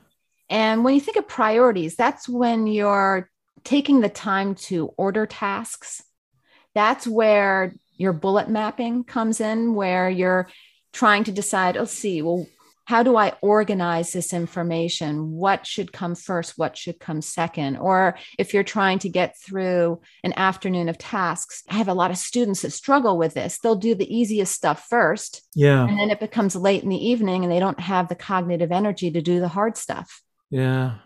And 0.49 0.84
when 0.84 0.94
you 0.94 1.00
think 1.00 1.16
of 1.16 1.28
priorities, 1.28 1.96
that's 1.96 2.28
when 2.28 2.66
you're 2.66 3.30
taking 3.64 4.00
the 4.00 4.08
time 4.08 4.54
to 4.54 4.88
order 4.96 5.26
tasks. 5.26 6.02
That's 6.75 7.06
where 7.06 7.75
your 7.96 8.12
bullet 8.12 8.49
mapping 8.49 9.04
comes 9.04 9.40
in, 9.40 9.75
where 9.75 10.11
you're 10.11 10.49
trying 10.92 11.25
to 11.25 11.32
decide, 11.32 11.76
oh, 11.76 11.80
let's 11.80 11.92
see, 11.92 12.23
well, 12.23 12.46
how 12.87 13.03
do 13.03 13.17
I 13.17 13.33
organize 13.41 14.12
this 14.12 14.33
information? 14.33 15.33
What 15.33 15.67
should 15.67 15.93
come 15.93 16.14
first? 16.14 16.59
What 16.59 16.76
should 16.76 17.00
come 17.00 17.23
second? 17.23 17.76
Or 17.76 18.19
if 18.38 18.53
you're 18.53 18.62
trying 18.62 18.99
to 19.00 19.09
get 19.09 19.38
through 19.38 20.03
an 20.23 20.35
afternoon 20.37 20.88
of 20.88 20.99
tasks, 20.99 21.62
I 21.69 21.75
have 21.75 21.88
a 21.88 21.95
lot 21.95 22.11
of 22.11 22.19
students 22.19 22.62
that 22.62 22.73
struggle 22.73 23.17
with 23.17 23.35
this. 23.35 23.59
They'll 23.59 23.75
do 23.75 23.95
the 23.95 24.14
easiest 24.14 24.53
stuff 24.55 24.87
first. 24.88 25.43
Yeah. 25.55 25.87
And 25.87 25.99
then 25.99 26.11
it 26.11 26.21
becomes 26.21 26.55
late 26.55 26.83
in 26.83 26.91
the 26.91 27.09
evening 27.09 27.43
and 27.43 27.50
they 27.50 27.61
don't 27.61 27.81
have 27.81 28.09
the 28.09 28.14
cognitive 28.14 28.71
energy 28.71 29.11
to 29.11 29.23
do 29.23 29.41
the 29.41 29.49
hard 29.49 29.79
stuff. 29.79 30.23
Yeah. 30.50 30.97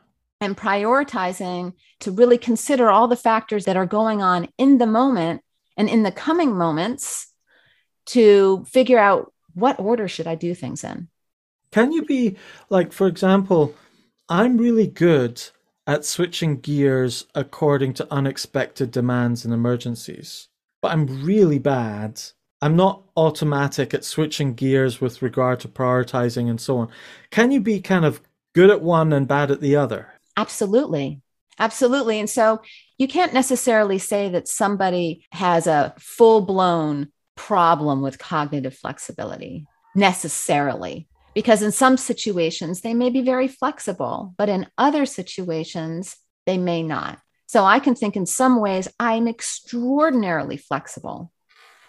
And 0.40 0.56
prioritizing 0.56 1.74
to 2.00 2.10
really 2.10 2.38
consider 2.38 2.90
all 2.90 3.06
the 3.06 3.16
factors 3.16 3.66
that 3.66 3.76
are 3.76 3.86
going 3.86 4.20
on 4.20 4.48
in 4.58 4.78
the 4.78 4.86
moment 4.86 5.42
and 5.76 5.88
in 5.88 6.02
the 6.02 6.12
coming 6.12 6.56
moments 6.56 7.32
to 8.06 8.64
figure 8.68 8.98
out 8.98 9.32
what 9.54 9.78
order 9.78 10.08
should 10.08 10.26
I 10.26 10.34
do 10.34 10.54
things 10.54 10.82
in? 10.82 11.08
Can 11.70 11.92
you 11.92 12.04
be 12.04 12.36
like, 12.70 12.92
for 12.92 13.06
example, 13.06 13.74
I'm 14.28 14.58
really 14.58 14.86
good 14.86 15.42
at 15.86 16.04
switching 16.04 16.60
gears 16.60 17.26
according 17.34 17.94
to 17.94 18.06
unexpected 18.10 18.90
demands 18.90 19.44
and 19.44 19.54
emergencies, 19.54 20.48
but 20.82 20.92
I'm 20.92 21.24
really 21.24 21.58
bad. 21.58 22.20
I'm 22.60 22.76
not 22.76 23.04
automatic 23.16 23.94
at 23.94 24.04
switching 24.04 24.54
gears 24.54 25.00
with 25.00 25.22
regard 25.22 25.60
to 25.60 25.68
prioritizing 25.68 26.50
and 26.50 26.60
so 26.60 26.78
on. 26.78 26.88
Can 27.30 27.50
you 27.50 27.60
be 27.60 27.80
kind 27.80 28.04
of 28.04 28.20
good 28.54 28.70
at 28.70 28.82
one 28.82 29.12
and 29.12 29.26
bad 29.26 29.50
at 29.50 29.60
the 29.60 29.76
other? 29.76 30.12
Absolutely. 30.36 31.22
Absolutely. 31.58 32.20
And 32.20 32.30
so 32.30 32.60
you 32.98 33.08
can't 33.08 33.32
necessarily 33.32 33.98
say 33.98 34.28
that 34.30 34.46
somebody 34.48 35.26
has 35.32 35.66
a 35.66 35.94
full 35.98 36.40
blown 36.40 37.08
problem 37.34 38.02
with 38.02 38.18
cognitive 38.18 38.74
flexibility 38.74 39.66
necessarily 39.94 41.08
because 41.34 41.62
in 41.62 41.72
some 41.72 41.96
situations 41.96 42.80
they 42.80 42.94
may 42.94 43.10
be 43.10 43.22
very 43.22 43.48
flexible 43.48 44.34
but 44.36 44.48
in 44.48 44.66
other 44.76 45.06
situations 45.06 46.16
they 46.46 46.58
may 46.58 46.82
not 46.82 47.18
so 47.46 47.64
i 47.64 47.78
can 47.78 47.94
think 47.94 48.16
in 48.16 48.26
some 48.26 48.60
ways 48.60 48.88
i'm 48.98 49.28
extraordinarily 49.28 50.56
flexible 50.56 51.30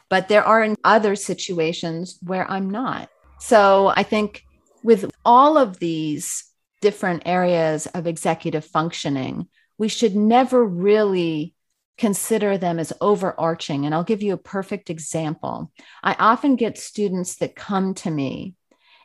but 0.09 0.27
there 0.27 0.43
are 0.43 0.63
in 0.63 0.75
other 0.83 1.15
situations 1.15 2.17
where 2.21 2.49
i'm 2.49 2.69
not 2.69 3.09
so 3.39 3.91
i 3.95 4.03
think 4.03 4.43
with 4.83 5.09
all 5.25 5.57
of 5.57 5.79
these 5.79 6.45
different 6.81 7.23
areas 7.25 7.85
of 7.87 8.07
executive 8.07 8.65
functioning 8.65 9.47
we 9.77 9.87
should 9.87 10.15
never 10.15 10.63
really 10.63 11.55
consider 11.99 12.57
them 12.57 12.79
as 12.79 12.93
overarching. 13.01 13.85
And 13.85 13.93
I'll 13.93 14.03
give 14.03 14.23
you 14.23 14.33
a 14.33 14.37
perfect 14.37 14.89
example. 14.89 15.71
I 16.01 16.15
often 16.17 16.55
get 16.55 16.77
students 16.77 17.35
that 17.37 17.55
come 17.55 17.93
to 17.95 18.09
me, 18.09 18.55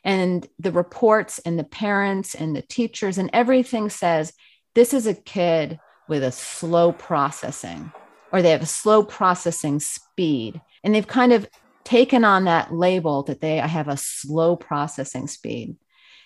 and 0.05 0.47
the 0.59 0.71
reports 0.71 1.39
and 1.39 1.59
the 1.59 1.63
parents 1.63 2.35
and 2.35 2.55
the 2.55 2.61
teachers 2.61 3.17
and 3.17 3.29
everything 3.33 3.89
says 3.89 4.31
this 4.75 4.93
is 4.93 5.07
a 5.07 5.15
kid 5.15 5.79
with 6.07 6.23
a 6.23 6.31
slow 6.31 6.91
processing, 6.91 7.91
or 8.31 8.41
they 8.41 8.51
have 8.51 8.61
a 8.61 8.67
slow 8.67 9.03
processing 9.03 9.79
speed. 9.79 10.61
And 10.83 10.93
they've 10.93 11.07
kind 11.07 11.33
of 11.33 11.49
taken 11.83 12.23
on 12.23 12.45
that 12.45 12.71
label 12.71 13.23
that 13.23 13.41
they 13.41 13.59
I 13.59 13.67
have 13.67 13.87
a 13.87 13.97
slow 13.97 14.55
processing 14.55 15.27
speed. 15.27 15.75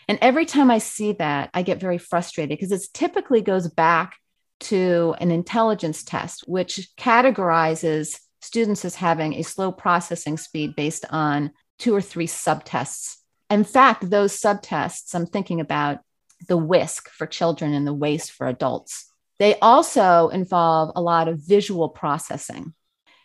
And 0.10 0.20
every 0.22 0.46
time 0.46 0.70
I 0.72 0.80
see 0.80 1.14
that, 1.14 1.50
I 1.54 1.62
get 1.62 1.80
very 1.80 1.98
frustrated 1.98 2.58
because 2.58 2.72
it 2.72 2.88
typically 2.94 3.42
goes 3.42 3.68
back 3.70 4.16
to 4.62 5.16
an 5.20 5.32
intelligence 5.32 6.04
test, 6.04 6.44
which 6.48 6.90
categorizes 6.98 8.20
students 8.42 8.84
as 8.84 8.96
having 8.96 9.36
a 9.36 9.44
slow 9.44 9.72
processing 9.72 10.38
speed 10.38 10.76
based 10.76 11.06
on 11.12 11.52
two 11.78 11.96
or 11.96 12.02
three 12.02 12.28
subtests. 12.28 13.18
In 13.50 13.64
fact, 13.64 14.10
those 14.10 14.40
subtests, 14.40 15.14
I'm 15.16 15.26
thinking 15.26 15.60
about 15.60 16.00
the 16.48 16.58
WISC 16.58 17.10
for 17.10 17.26
children 17.26 17.74
and 17.74 17.86
the 17.86 17.94
WAIS 17.94 18.30
for 18.30 18.48
adults. 18.48 19.12
They 19.40 19.58
also 19.60 20.30
involve 20.30 20.92
a 20.96 21.02
lot 21.02 21.28
of 21.28 21.40
visual 21.40 21.90
processing. 21.90 22.74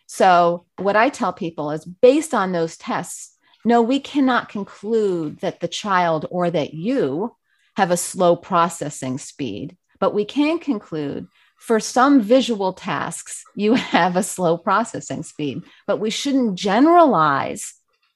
So, 0.07 0.65
what 0.77 0.95
I 0.95 1.09
tell 1.09 1.33
people 1.33 1.71
is 1.71 1.85
based 1.85 2.33
on 2.33 2.51
those 2.51 2.77
tests, 2.77 3.35
no, 3.63 3.81
we 3.81 3.99
cannot 3.99 4.49
conclude 4.49 5.39
that 5.39 5.59
the 5.59 5.67
child 5.67 6.25
or 6.29 6.49
that 6.49 6.73
you 6.73 7.35
have 7.75 7.91
a 7.91 7.97
slow 7.97 8.35
processing 8.35 9.17
speed 9.17 9.77
but 9.99 10.13
we 10.13 10.25
can 10.25 10.59
conclude 10.59 11.27
for 11.57 11.79
some 11.79 12.21
visual 12.21 12.73
tasks, 12.73 13.43
you 13.55 13.73
have 13.73 14.15
a 14.15 14.23
slow 14.23 14.57
processing 14.57 15.23
speed, 15.23 15.63
but 15.87 15.97
we 15.97 16.09
shouldn't 16.09 16.55
generalize 16.55 17.73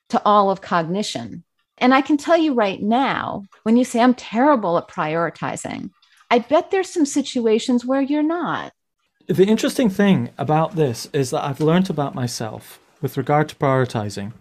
to 0.09 0.21
all 0.23 0.51
of 0.51 0.61
cognition. 0.61 1.43
And 1.79 1.93
I 1.93 2.01
can 2.01 2.17
tell 2.17 2.37
you 2.37 2.53
right 2.53 2.81
now, 2.81 3.45
when 3.63 3.77
you 3.77 3.83
say 3.83 4.01
I'm 4.01 4.13
terrible 4.13 4.77
at 4.77 4.87
prioritizing, 4.87 5.91
I 6.29 6.39
bet 6.39 6.71
there's 6.71 6.89
some 6.89 7.05
situations 7.05 7.85
where 7.85 8.01
you're 8.01 8.21
not. 8.21 8.73
The 9.27 9.45
interesting 9.45 9.89
thing 9.89 10.29
about 10.37 10.75
this 10.75 11.07
is 11.13 11.31
that 11.31 11.43
I've 11.43 11.61
learned 11.61 11.89
about 11.89 12.15
myself 12.15 12.79
with 13.01 13.17
regard 13.17 13.49
to 13.49 13.55
prioritizing. 13.55 14.33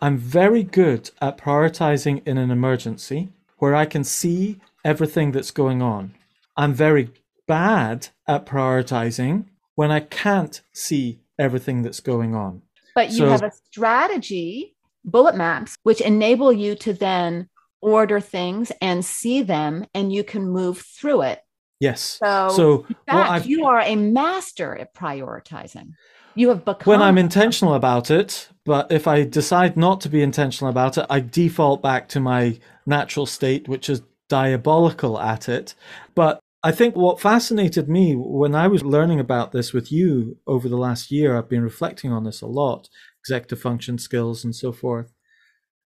I'm 0.00 0.18
very 0.18 0.62
good 0.62 1.10
at 1.20 1.38
prioritizing 1.38 2.26
in 2.26 2.38
an 2.38 2.50
emergency 2.50 3.30
where 3.58 3.74
I 3.74 3.84
can 3.84 4.04
see 4.04 4.60
everything 4.84 5.32
that's 5.32 5.52
going 5.52 5.80
on. 5.80 6.14
I'm 6.56 6.74
very 6.74 7.10
bad 7.46 8.08
at 8.26 8.44
prioritizing 8.44 9.44
when 9.74 9.90
I 9.90 10.00
can't 10.00 10.60
see 10.72 11.20
everything 11.38 11.82
that's 11.82 12.00
going 12.00 12.34
on. 12.34 12.62
But 12.94 13.10
you 13.10 13.18
so, 13.18 13.28
have 13.28 13.42
a 13.42 13.52
strategy, 13.70 14.71
bullet 15.04 15.36
maps, 15.36 15.76
which 15.82 16.00
enable 16.00 16.52
you 16.52 16.74
to 16.76 16.92
then 16.92 17.48
order 17.80 18.20
things 18.20 18.70
and 18.80 19.04
see 19.04 19.42
them 19.42 19.84
and 19.94 20.12
you 20.12 20.24
can 20.24 20.48
move 20.48 20.78
through 20.80 21.22
it. 21.22 21.40
Yes. 21.80 22.18
So, 22.22 22.48
so 22.50 22.86
in 22.88 22.96
fact, 23.08 23.46
you 23.46 23.66
are 23.66 23.80
a 23.80 23.96
master 23.96 24.76
at 24.76 24.94
prioritizing. 24.94 25.94
You 26.34 26.48
have 26.50 26.64
become 26.64 26.90
when 26.90 27.02
I'm 27.02 27.18
intentional 27.18 27.74
about 27.74 28.10
it, 28.10 28.48
but 28.64 28.90
if 28.90 29.06
I 29.06 29.24
decide 29.24 29.76
not 29.76 30.00
to 30.02 30.08
be 30.08 30.22
intentional 30.22 30.70
about 30.70 30.96
it, 30.96 31.06
I 31.10 31.20
default 31.20 31.82
back 31.82 32.08
to 32.10 32.20
my 32.20 32.58
natural 32.86 33.26
state, 33.26 33.68
which 33.68 33.90
is 33.90 34.02
diabolical 34.28 35.18
at 35.18 35.48
it. 35.48 35.74
But 36.14 36.40
I 36.62 36.70
think 36.70 36.94
what 36.94 37.20
fascinated 37.20 37.88
me 37.88 38.14
when 38.14 38.54
I 38.54 38.68
was 38.68 38.84
learning 38.84 39.18
about 39.18 39.50
this 39.50 39.72
with 39.72 39.90
you 39.90 40.38
over 40.46 40.68
the 40.68 40.76
last 40.76 41.10
year, 41.10 41.36
I've 41.36 41.48
been 41.48 41.62
reflecting 41.62 42.12
on 42.12 42.22
this 42.22 42.40
a 42.40 42.46
lot, 42.46 42.88
executive 43.22 43.60
function 43.60 43.98
skills 43.98 44.44
and 44.44 44.54
so 44.54 44.72
forth, 44.72 45.12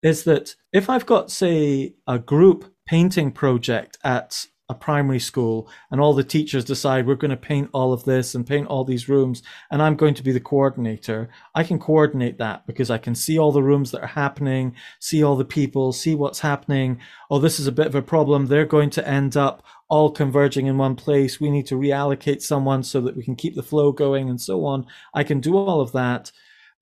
is 0.02 0.24
that 0.24 0.54
if 0.72 0.90
I've 0.90 1.06
got, 1.06 1.30
say, 1.30 1.94
a 2.06 2.18
group 2.18 2.72
painting 2.86 3.30
project 3.30 3.98
at 4.04 4.46
a 4.68 4.74
primary 4.74 5.18
school 5.18 5.68
and 5.90 6.00
all 6.00 6.14
the 6.14 6.24
teachers 6.24 6.64
decide 6.64 7.06
we're 7.06 7.14
going 7.14 7.30
to 7.30 7.36
paint 7.36 7.68
all 7.72 7.92
of 7.92 8.04
this 8.04 8.34
and 8.34 8.46
paint 8.46 8.66
all 8.68 8.84
these 8.84 9.08
rooms 9.08 9.42
and 9.70 9.82
I'm 9.82 9.96
going 9.96 10.14
to 10.14 10.22
be 10.22 10.32
the 10.32 10.40
coordinator, 10.40 11.28
I 11.54 11.62
can 11.62 11.78
coordinate 11.78 12.38
that 12.38 12.66
because 12.66 12.90
I 12.90 12.98
can 12.98 13.14
see 13.14 13.38
all 13.38 13.52
the 13.52 13.62
rooms 13.62 13.90
that 13.90 14.00
are 14.00 14.06
happening, 14.06 14.74
see 14.98 15.22
all 15.22 15.36
the 15.36 15.44
people, 15.44 15.92
see 15.92 16.14
what's 16.14 16.40
happening. 16.40 17.00
Oh, 17.30 17.38
this 17.38 17.60
is 17.60 17.66
a 17.66 17.72
bit 17.72 17.86
of 17.86 17.94
a 17.94 18.02
problem. 18.02 18.46
They're 18.46 18.64
going 18.64 18.90
to 18.90 19.06
end 19.06 19.36
up 19.36 19.62
all 19.88 20.10
converging 20.10 20.66
in 20.66 20.78
one 20.78 20.96
place. 20.96 21.38
We 21.38 21.50
need 21.50 21.66
to 21.66 21.78
reallocate 21.78 22.40
someone 22.40 22.82
so 22.82 23.00
that 23.02 23.16
we 23.16 23.24
can 23.24 23.36
keep 23.36 23.54
the 23.54 23.62
flow 23.62 23.92
going 23.92 24.30
and 24.30 24.40
so 24.40 24.64
on. 24.64 24.86
I 25.12 25.22
can 25.22 25.40
do 25.40 25.56
all 25.56 25.80
of 25.80 25.92
that 25.92 26.32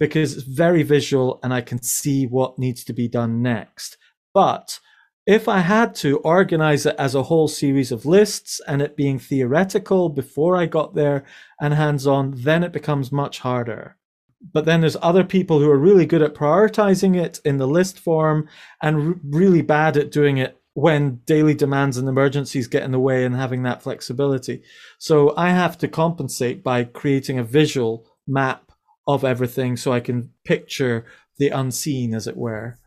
because 0.00 0.37
it's 0.37 0.42
very 0.42 0.83
visual 0.83 1.38
and 1.45 1.54
I 1.54 1.61
can 1.61 1.80
see 1.83 2.26
what 2.26 2.59
needs 2.59 2.83
to 2.85 2.92
be 2.92 3.07
done 3.07 3.42
next. 3.42 3.99
But 4.35 4.80
If 5.26 5.49
I 5.49 5.61
had 5.61 5.95
to 5.97 6.19
organize 6.19 6.87
it 6.87 6.97
as 6.99 7.14
a 7.14 7.23
whole 7.25 7.47
series 7.47 7.92
of 7.92 8.07
lists 8.07 8.61
and 8.66 8.80
it 8.83 8.97
being 8.97 9.19
theoretical 9.19 10.09
before 10.09 10.57
I 10.57 10.66
got 10.66 10.95
there 10.95 11.25
and 11.61 11.75
hands 11.75 12.07
on, 12.07 12.33
then 12.37 12.64
it 12.64 12.73
becomes 12.73 13.12
much 13.12 13.38
harder. 13.40 13.97
But 14.52 14.64
then 14.64 14.80
there's 14.80 14.97
other 15.02 15.23
people 15.23 15.61
who 15.61 15.71
are 15.71 15.78
really 15.78 16.07
good 16.07 16.23
at 16.23 16.35
prioritizing 16.35 17.16
it 17.16 17.38
in 17.45 17.59
the 17.59 17.69
list 17.69 18.00
form 18.00 18.49
and 18.83 18.97
r- 18.97 19.14
really 19.23 19.62
bad 19.62 19.97
at 19.99 20.11
doing 20.11 20.38
it 20.38 20.57
when 20.73 21.21
daily 21.26 21.54
demands 21.54 21.99
and 21.99 22.09
emergencies 22.09 22.66
get 22.66 22.83
in 22.83 22.90
the 22.90 22.99
way 22.99 23.25
and 23.25 23.37
having 23.37 23.62
that 23.62 23.83
flexibility. 23.83 24.62
So 24.99 25.35
I 25.37 25.50
have 25.50 25.76
to 25.78 25.88
compensate 25.88 26.64
by 26.64 26.85
creating 26.85 27.38
a 27.38 27.45
visual 27.45 28.07
map 28.26 28.69
of 29.07 29.25
everything 29.25 29.76
so 29.76 29.92
I 29.92 30.00
can 30.00 30.30
picture 30.45 31.07
the 31.38 31.49
unseen, 31.49 32.14
as 32.14 32.26
it 32.26 32.37
were. 32.37 32.78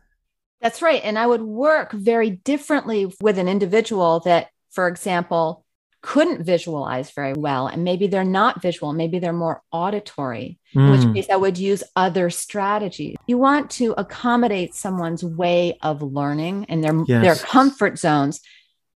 That's 0.60 0.80
right. 0.80 1.02
And 1.04 1.18
I 1.18 1.26
would 1.26 1.42
work 1.42 1.92
very 1.92 2.30
differently 2.30 3.12
with 3.20 3.38
an 3.38 3.48
individual 3.48 4.20
that, 4.20 4.48
for 4.70 4.88
example, 4.88 5.64
couldn't 6.00 6.44
visualize 6.44 7.10
very 7.10 7.32
well. 7.32 7.66
And 7.66 7.82
maybe 7.82 8.06
they're 8.06 8.24
not 8.24 8.62
visual, 8.62 8.92
maybe 8.92 9.18
they're 9.18 9.32
more 9.32 9.62
auditory, 9.72 10.58
mm. 10.74 10.84
in 10.84 10.90
which 10.90 11.02
hmm. 11.02 11.12
case 11.14 11.30
I 11.30 11.36
would 11.36 11.58
use 11.58 11.82
other 11.96 12.28
strategies. 12.28 13.16
You 13.26 13.38
want 13.38 13.70
to 13.72 13.94
accommodate 13.96 14.74
someone's 14.74 15.24
way 15.24 15.78
of 15.80 16.02
learning 16.02 16.66
and 16.68 16.84
their, 16.84 16.94
yes. 17.06 17.22
their 17.22 17.46
comfort 17.46 17.98
zones. 17.98 18.40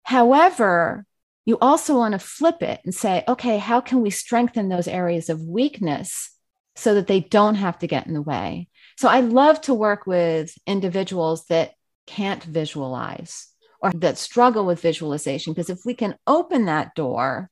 However, 0.03 1.05
you 1.45 1.57
also 1.61 1.97
want 1.97 2.11
to 2.11 2.19
flip 2.19 2.61
it 2.61 2.81
and 2.83 2.93
say, 2.93 3.23
okay, 3.25 3.57
how 3.57 3.79
can 3.79 4.01
we 4.01 4.09
strengthen 4.09 4.67
those 4.67 4.87
areas 4.87 5.29
of 5.29 5.41
weakness 5.41 6.36
so 6.77 6.93
that 6.93 7.07
they 7.07 7.19
don't 7.19 7.55
have 7.55 7.79
to 7.79 7.87
get 7.87 8.07
in 8.07 8.13
the 8.13 8.21
way? 8.21 8.69
So 8.97 9.09
I 9.09 9.19
love 9.19 9.59
to 9.61 9.73
work 9.73 10.07
with 10.07 10.53
individuals 10.65 11.45
that 11.47 11.73
can't 12.05 12.43
visualize 12.43 13.47
or 13.81 13.91
that 13.91 14.17
struggle 14.17 14.65
with 14.65 14.81
visualization, 14.81 15.53
because 15.53 15.69
if 15.69 15.81
we 15.85 15.93
can 15.93 16.15
open 16.25 16.65
that 16.65 16.95
door, 16.95 17.49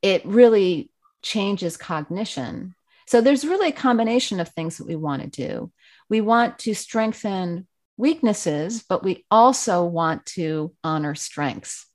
it 0.00 0.24
really 0.24 0.90
changes 1.22 1.76
cognition. 1.76 2.74
So 3.06 3.20
there's 3.20 3.44
really 3.44 3.68
a 3.68 3.72
combination 3.72 4.40
of 4.40 4.48
things 4.48 4.78
that 4.78 4.86
we 4.86 4.96
want 4.96 5.22
to 5.22 5.28
do. 5.28 5.72
We 6.08 6.20
want 6.20 6.60
to 6.60 6.74
strengthen 6.74 7.66
weaknesses, 7.96 8.82
but 8.88 9.04
we 9.04 9.26
also 9.30 9.84
want 9.84 10.24
to 10.26 10.74
honor 10.82 11.14
strengths. 11.14 11.86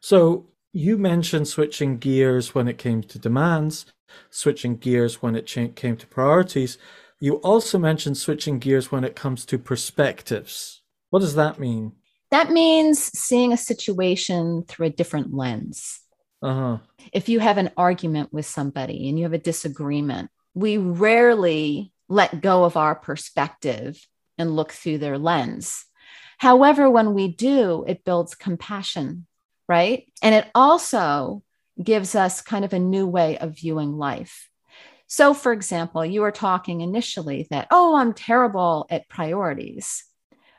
So 0.00 0.48
you 0.72 0.96
mentioned 0.96 1.48
switching 1.48 1.98
gears 1.98 2.54
when 2.54 2.68
it 2.68 2.78
came 2.78 3.02
to 3.02 3.18
demands, 3.18 3.84
switching 4.30 4.76
gears 4.76 5.22
when 5.22 5.34
it 5.36 5.46
came 5.46 5.96
to 5.96 6.06
priorities. 6.06 6.78
You 7.18 7.34
also 7.36 7.78
mentioned 7.78 8.16
switching 8.16 8.58
gears 8.58 8.90
when 8.90 9.04
it 9.04 9.16
comes 9.16 9.44
to 9.46 9.58
perspectives. 9.58 10.82
What 11.10 11.20
does 11.20 11.34
that 11.34 11.58
mean? 11.58 11.92
That 12.30 12.50
means 12.50 13.02
seeing 13.18 13.52
a 13.52 13.56
situation 13.56 14.64
through 14.64 14.86
a 14.86 14.90
different 14.90 15.34
lens. 15.34 16.00
Uh-huh. 16.42 16.78
If 17.12 17.28
you 17.28 17.40
have 17.40 17.58
an 17.58 17.70
argument 17.76 18.32
with 18.32 18.46
somebody 18.46 19.08
and 19.08 19.18
you 19.18 19.24
have 19.24 19.32
a 19.32 19.38
disagreement, 19.38 20.30
we 20.54 20.78
rarely 20.78 21.92
let 22.08 22.40
go 22.40 22.64
of 22.64 22.76
our 22.76 22.94
perspective 22.94 24.06
and 24.38 24.56
look 24.56 24.72
through 24.72 24.98
their 24.98 25.18
lens. 25.18 25.84
However, 26.38 26.88
when 26.88 27.12
we 27.12 27.28
do, 27.28 27.84
it 27.86 28.04
builds 28.04 28.34
compassion, 28.34 29.26
right? 29.68 30.10
And 30.22 30.34
it 30.34 30.48
also 30.54 31.42
gives 31.82 32.14
us 32.14 32.42
kind 32.42 32.64
of 32.64 32.72
a 32.72 32.78
new 32.78 33.06
way 33.06 33.38
of 33.38 33.56
viewing 33.56 33.96
life. 33.96 34.48
So, 35.06 35.34
for 35.34 35.52
example, 35.52 36.04
you 36.04 36.20
were 36.20 36.30
talking 36.30 36.82
initially 36.82 37.46
that, 37.50 37.66
oh, 37.70 37.96
I'm 37.96 38.12
terrible 38.12 38.86
at 38.90 39.08
priorities. 39.08 40.04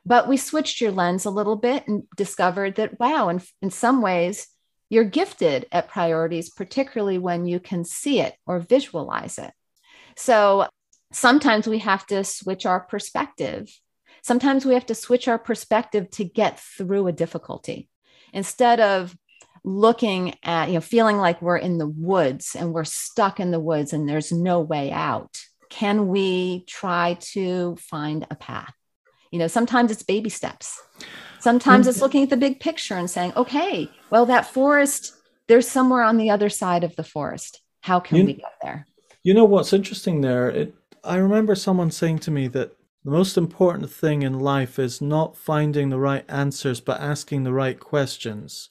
But 0.06 0.28
we 0.28 0.36
switched 0.38 0.82
your 0.82 0.92
lens 0.92 1.26
a 1.26 1.30
little 1.30 1.56
bit 1.56 1.88
and 1.88 2.04
discovered 2.18 2.76
that, 2.76 3.00
wow, 3.00 3.30
in, 3.30 3.42
in 3.62 3.70
some 3.70 4.02
ways, 4.02 4.48
you're 4.90 5.06
gifted 5.06 5.68
at 5.72 5.88
priorities, 5.88 6.50
particularly 6.50 7.18
when 7.18 7.46
you 7.46 7.62
can 7.62 7.86
see 7.86 8.20
it 8.20 8.36
or 8.46 8.60
visualize 8.60 9.38
it. 9.38 9.52
So 10.18 10.68
sometimes 11.14 11.66
we 11.66 11.80
have 11.80 12.06
to 12.08 12.26
switch 12.26 12.66
our 12.66 12.82
perspective. 12.82 13.70
Sometimes 14.22 14.66
we 14.66 14.74
have 14.74 14.88
to 14.88 14.96
switch 14.96 15.30
our 15.30 15.40
perspective 15.40 16.12
to 16.12 16.26
get 16.26 16.60
through 16.60 17.08
a 17.08 17.14
difficulty. 17.14 17.90
Instead 18.34 18.82
of 18.82 19.16
looking 19.64 20.36
at, 20.44 20.70
you 20.70 20.76
know, 20.76 20.82
feeling 20.82 21.18
like 21.18 21.42
we're 21.42 21.58
in 21.58 21.78
the 21.78 21.88
woods 21.88 22.56
and 22.58 22.74
we're 22.74 22.84
stuck 22.84 23.40
in 23.40 23.52
the 23.52 23.60
woods 23.60 23.94
and 23.94 24.08
there's 24.08 24.32
no 24.32 24.60
way 24.60 24.92
out. 24.92 25.40
Can 25.70 26.08
we 26.08 26.66
try 26.68 27.18
to 27.34 27.76
find 27.78 28.26
a 28.30 28.36
path? 28.36 28.74
You 29.32 29.40
know, 29.40 29.48
sometimes 29.48 29.92
it's 29.92 30.04
baby 30.04 30.30
steps. 30.30 30.82
Sometimes 31.40 31.88
it's 31.88 31.98
mm-hmm. 31.98 32.04
looking 32.04 32.24
at 32.24 32.30
the 32.30 32.38
big 32.38 32.60
picture 32.60 32.96
and 32.96 33.10
saying, 33.10 33.34
okay, 33.36 33.90
well, 34.10 34.26
that 34.26 34.46
forest, 34.46 35.16
there's 35.48 35.68
somewhere 35.68 36.04
on 36.04 36.18
the 36.18 36.30
other 36.30 36.50
side 36.50 36.84
of 36.84 36.96
the 36.96 37.04
forest. 37.04 37.62
How 37.82 38.00
can 38.00 38.18
you, 38.18 38.26
we 38.26 38.34
get 38.34 38.54
there? 38.62 38.86
You 39.24 39.34
know 39.34 39.46
what's 39.46 39.74
interesting 39.74 40.22
there? 40.22 40.50
It, 40.50 40.76
I 41.04 41.16
remember 41.16 41.56
someone 41.56 41.90
saying 41.92 42.20
to 42.20 42.32
me 42.32 42.48
that 42.50 42.76
the 43.04 43.12
most 43.12 43.38
important 43.38 43.90
thing 43.90 44.22
in 44.22 44.40
life 44.40 44.78
is 44.78 45.02
not 45.02 45.36
finding 45.36 45.90
the 45.90 46.00
right 46.00 46.26
answers, 46.28 46.80
but 46.80 47.00
asking 47.00 47.44
the 47.44 47.54
right 47.54 47.80
questions 47.80 48.70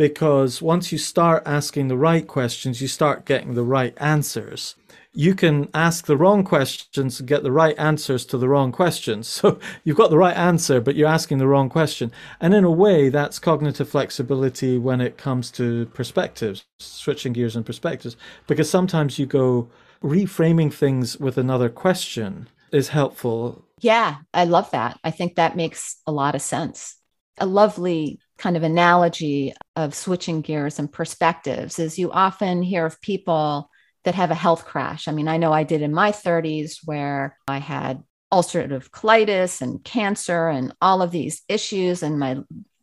because 0.00 0.62
once 0.62 0.90
you 0.92 0.96
start 0.96 1.42
asking 1.44 1.88
the 1.88 1.96
right 1.98 2.26
questions, 2.26 2.80
you 2.80 2.88
start 2.88 3.26
getting 3.26 3.52
the 3.52 3.62
right 3.62 3.92
answers. 3.98 4.74
You 5.12 5.34
can 5.34 5.68
ask 5.74 6.06
the 6.06 6.16
wrong 6.16 6.42
questions 6.42 7.20
and 7.20 7.28
get 7.28 7.42
the 7.42 7.52
right 7.52 7.78
answers 7.78 8.24
to 8.26 8.38
the 8.38 8.48
wrong 8.48 8.72
questions. 8.72 9.28
So 9.42 9.58
you've 9.84 9.98
got 9.98 10.08
the 10.08 10.16
right 10.16 10.34
answer, 10.34 10.80
but 10.80 10.96
you're 10.96 11.06
asking 11.06 11.36
the 11.36 11.46
wrong 11.46 11.68
question. 11.68 12.12
And 12.40 12.54
in 12.54 12.64
a 12.64 12.70
way, 12.70 13.10
that's 13.10 13.38
cognitive 13.38 13.90
flexibility 13.90 14.78
when 14.78 15.02
it 15.02 15.18
comes 15.18 15.50
to 15.50 15.84
perspectives, 15.92 16.64
switching 16.78 17.34
gears 17.34 17.54
and 17.54 17.66
perspectives, 17.66 18.16
because 18.46 18.70
sometimes 18.70 19.18
you 19.18 19.26
go 19.26 19.68
reframing 20.02 20.72
things 20.72 21.18
with 21.18 21.36
another 21.36 21.68
question 21.68 22.48
is 22.72 22.88
helpful. 22.88 23.66
Yeah, 23.80 24.16
I 24.32 24.44
love 24.44 24.70
that. 24.70 24.98
I 25.04 25.10
think 25.10 25.34
that 25.34 25.56
makes 25.56 26.00
a 26.06 26.12
lot 26.12 26.34
of 26.34 26.40
sense. 26.40 26.96
A 27.36 27.44
lovely 27.44 28.18
kind 28.40 28.56
of 28.56 28.62
analogy 28.62 29.52
of 29.76 29.94
switching 29.94 30.40
gears 30.40 30.78
and 30.78 30.90
perspectives 30.90 31.78
is 31.78 31.98
you 31.98 32.10
often 32.10 32.62
hear 32.62 32.86
of 32.86 33.00
people 33.02 33.70
that 34.04 34.14
have 34.14 34.30
a 34.30 34.34
health 34.34 34.64
crash. 34.64 35.06
I 35.06 35.12
mean, 35.12 35.28
I 35.28 35.36
know 35.36 35.52
I 35.52 35.62
did 35.62 35.82
in 35.82 35.92
my 35.92 36.10
30s 36.10 36.78
where 36.84 37.36
I 37.46 37.58
had 37.58 38.02
ulcerative 38.32 38.88
colitis 38.90 39.60
and 39.60 39.84
cancer 39.84 40.48
and 40.48 40.72
all 40.80 41.02
of 41.02 41.10
these 41.10 41.42
issues 41.48 42.02
and 42.02 42.18
my 42.18 42.38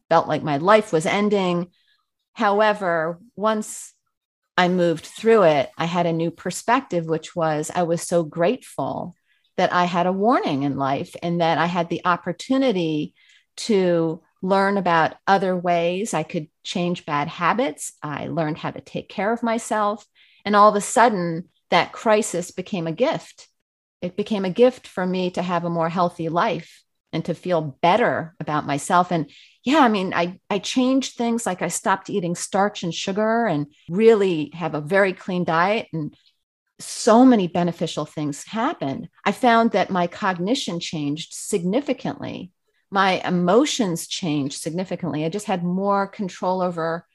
felt 0.10 0.28
like 0.28 0.44
my 0.44 0.58
life 0.58 0.94
was 0.94 1.08
ending. 1.08 1.72
However, 2.34 3.20
once 3.36 3.94
I 4.58 4.68
moved 4.68 5.06
through 5.06 5.44
it, 5.44 5.72
I 5.76 5.86
had 5.86 6.06
a 6.06 6.14
new 6.14 6.30
perspective, 6.30 7.08
which 7.08 7.36
was 7.36 7.72
I 7.74 7.84
was 7.84 8.04
so 8.04 8.24
grateful 8.24 9.16
that 9.58 9.74
I 9.74 9.86
had 9.86 10.06
a 10.06 10.12
warning 10.12 10.64
in 10.64 10.78
life 10.78 11.16
and 11.24 11.42
that 11.42 11.58
I 11.58 11.66
had 11.66 11.90
the 11.90 12.02
opportunity 12.06 13.16
to 13.58 14.22
learn 14.42 14.78
about 14.78 15.16
other 15.26 15.56
ways 15.56 16.14
I 16.14 16.24
could 16.24 16.48
change 16.64 17.06
bad 17.06 17.28
habits. 17.28 17.94
I 18.04 18.28
learned 18.28 18.58
how 18.58 18.72
to 18.72 18.82
take 18.82 19.10
care 19.10 19.32
of 19.32 19.44
myself. 19.44 20.06
And 20.46 20.56
all 20.56 20.70
of 20.70 20.76
a 20.76 20.82
sudden, 20.82 21.50
that 21.70 21.92
crisis 21.92 22.52
became 22.52 22.88
a 22.88 22.92
gift. 22.92 23.48
It 24.02 24.16
became 24.16 24.46
a 24.46 24.50
gift 24.50 24.88
for 24.88 25.06
me 25.06 25.32
to 25.32 25.42
have 25.42 25.66
a 25.66 25.70
more 25.70 25.90
healthy 25.90 26.30
life 26.30 26.84
and 27.12 27.26
to 27.26 27.34
feel 27.34 27.78
better 27.82 28.36
about 28.40 28.66
myself. 28.66 29.12
And 29.12 29.30
yeah, 29.64 29.80
I 29.80 29.90
mean, 29.90 30.14
I, 30.14 30.40
I 30.50 30.60
changed 30.60 31.16
things 31.16 31.46
like 31.46 31.62
I 31.62 31.68
stopped 31.68 32.10
eating 32.10 32.36
starch 32.36 32.84
and 32.84 32.94
sugar 32.94 33.48
and 33.48 33.68
really 33.90 34.52
have 34.54 34.76
a 34.76 34.82
very 34.82 35.14
clean 35.14 35.44
diet. 35.44 35.88
And 35.92 36.16
so 36.80 37.26
many 37.26 37.48
beneficial 37.48 38.06
things 38.06 38.46
happened. 38.46 39.10
I 39.26 39.32
found 39.32 39.72
that 39.72 39.90
my 39.90 40.08
cognition 40.08 40.80
changed 40.80 41.34
significantly 41.34 42.52
my 42.90 43.22
emotions 43.26 44.08
changed 44.08 44.60
significantly. 44.60 45.26
I 45.26 45.30
just 45.30 45.46
had 45.46 45.64
more 45.64 46.08
control 46.08 46.62
over 46.62 47.06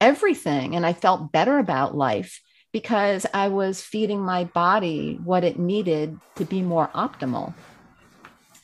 everything 0.00 0.76
and 0.76 0.86
I 0.86 0.92
felt 0.92 1.32
better 1.32 1.58
about 1.58 1.96
life 1.96 2.40
because 2.72 3.26
I 3.34 3.48
was 3.48 3.82
feeding 3.82 4.20
my 4.20 4.44
body 4.44 5.18
what 5.24 5.44
it 5.44 5.58
needed 5.58 6.18
to 6.36 6.44
be 6.44 6.62
more 6.62 6.88
optimal. 6.88 7.54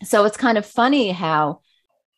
So 0.02 0.24
it's 0.24 0.36
kind 0.36 0.58
of 0.58 0.66
funny 0.66 1.10
how 1.10 1.60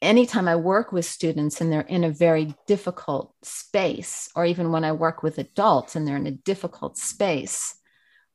anytime 0.03 0.49
I 0.49 0.57
work 0.57 0.93
with 0.93 1.05
students 1.05 1.61
and 1.61 1.73
they're 1.73 1.81
in 1.81 2.05
a 2.05 2.11
very 2.11 2.55
difficult 2.67 3.35
space, 3.43 4.29
or 4.35 4.45
even 4.45 4.73
when 4.73 4.85
I 4.85 4.93
work 4.93 5.23
with 5.23 5.39
adults 5.39 5.97
and 5.97 6.07
they're 6.07 6.17
in 6.17 6.27
a 6.27 6.33
difficult 6.33 6.99
space, 6.99 7.75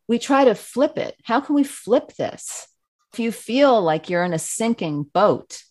we 0.08 0.18
try 0.18 0.46
to 0.46 0.56
flip 0.56 0.98
it. 0.98 1.16
How 1.24 1.42
can 1.42 1.56
we 1.56 1.64
flip 1.64 2.16
this? 2.16 2.68
If 3.14 3.20
you 3.20 3.32
feel 3.32 3.82
like 3.82 4.10
you're 4.10 4.24
in 4.24 4.34
a 4.34 4.40
sinking 4.40 5.04
boat, 5.04 5.64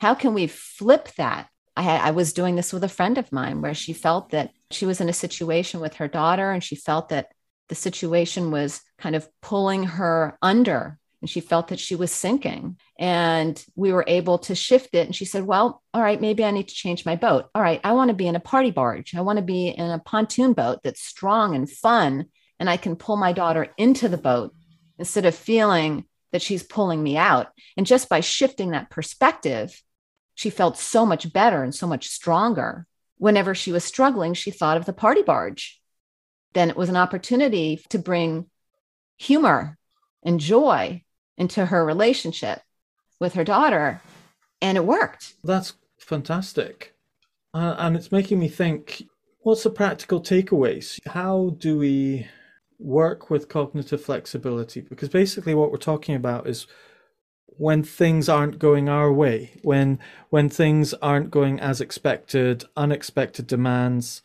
how 0.00 0.14
can 0.14 0.34
we 0.34 0.46
flip 0.46 1.08
that? 1.16 1.48
I, 1.76 1.82
had, 1.82 2.00
I 2.00 2.10
was 2.10 2.32
doing 2.32 2.56
this 2.56 2.72
with 2.72 2.84
a 2.84 2.88
friend 2.88 3.18
of 3.18 3.32
mine 3.32 3.62
where 3.62 3.74
she 3.74 3.92
felt 3.92 4.30
that 4.30 4.50
she 4.70 4.86
was 4.86 5.00
in 5.00 5.08
a 5.08 5.12
situation 5.12 5.80
with 5.80 5.94
her 5.94 6.08
daughter 6.08 6.50
and 6.50 6.62
she 6.62 6.74
felt 6.74 7.10
that 7.10 7.32
the 7.68 7.74
situation 7.74 8.50
was 8.50 8.80
kind 8.98 9.14
of 9.14 9.28
pulling 9.42 9.84
her 9.84 10.36
under 10.42 10.98
and 11.20 11.28
she 11.28 11.40
felt 11.40 11.68
that 11.68 11.80
she 11.80 11.94
was 11.94 12.12
sinking. 12.12 12.78
And 12.98 13.62
we 13.74 13.92
were 13.92 14.04
able 14.06 14.38
to 14.38 14.54
shift 14.54 14.94
it. 14.94 15.06
And 15.06 15.14
she 15.14 15.24
said, 15.24 15.44
Well, 15.44 15.82
all 15.92 16.02
right, 16.02 16.20
maybe 16.20 16.44
I 16.44 16.50
need 16.50 16.68
to 16.68 16.74
change 16.74 17.04
my 17.04 17.16
boat. 17.16 17.46
All 17.54 17.62
right, 17.62 17.80
I 17.82 17.92
want 17.92 18.08
to 18.08 18.14
be 18.14 18.26
in 18.26 18.36
a 18.36 18.40
party 18.40 18.70
barge. 18.70 19.14
I 19.14 19.22
want 19.22 19.38
to 19.38 19.44
be 19.44 19.68
in 19.68 19.90
a 19.90 19.98
pontoon 19.98 20.52
boat 20.52 20.80
that's 20.82 21.02
strong 21.02 21.54
and 21.54 21.68
fun. 21.68 22.26
And 22.60 22.70
I 22.70 22.76
can 22.76 22.96
pull 22.96 23.16
my 23.16 23.32
daughter 23.32 23.68
into 23.76 24.08
the 24.08 24.18
boat 24.18 24.54
instead 24.98 25.26
of 25.26 25.34
feeling 25.34 26.04
that 26.32 26.42
she's 26.42 26.62
pulling 26.62 27.02
me 27.02 27.16
out. 27.16 27.48
And 27.76 27.86
just 27.86 28.08
by 28.08 28.20
shifting 28.20 28.70
that 28.70 28.90
perspective, 28.90 29.82
she 30.34 30.50
felt 30.50 30.78
so 30.78 31.04
much 31.04 31.32
better 31.32 31.62
and 31.62 31.74
so 31.74 31.86
much 31.86 32.08
stronger. 32.08 32.86
Whenever 33.16 33.54
she 33.54 33.72
was 33.72 33.84
struggling, 33.84 34.34
she 34.34 34.50
thought 34.50 34.76
of 34.76 34.84
the 34.84 34.92
party 34.92 35.22
barge. 35.22 35.80
Then 36.54 36.70
it 36.70 36.76
was 36.76 36.88
an 36.88 36.96
opportunity 36.96 37.80
to 37.88 37.98
bring 37.98 38.46
humor 39.16 39.76
and 40.22 40.38
joy 40.38 41.02
into 41.36 41.66
her 41.66 41.84
relationship 41.84 42.60
with 43.20 43.34
her 43.34 43.44
daughter. 43.44 44.00
And 44.60 44.76
it 44.76 44.84
worked. 44.84 45.34
That's 45.42 45.74
fantastic. 45.98 46.94
Uh, 47.54 47.74
and 47.78 47.96
it's 47.96 48.12
making 48.12 48.38
me 48.38 48.48
think 48.48 49.04
what's 49.40 49.62
the 49.62 49.70
practical 49.70 50.20
takeaways? 50.20 51.00
How 51.06 51.56
do 51.58 51.78
we 51.78 52.28
work 52.78 53.30
with 53.30 53.48
cognitive 53.48 54.02
flexibility? 54.02 54.80
Because 54.80 55.08
basically, 55.08 55.54
what 55.54 55.70
we're 55.70 55.78
talking 55.78 56.14
about 56.14 56.46
is 56.46 56.66
when 57.46 57.82
things 57.82 58.28
aren't 58.28 58.58
going 58.58 58.88
our 58.88 59.12
way, 59.12 59.52
when 59.62 59.98
when 60.30 60.48
things 60.48 60.94
aren't 60.94 61.30
going 61.30 61.58
as 61.60 61.80
expected, 61.80 62.64
unexpected 62.76 63.46
demands, 63.46 64.22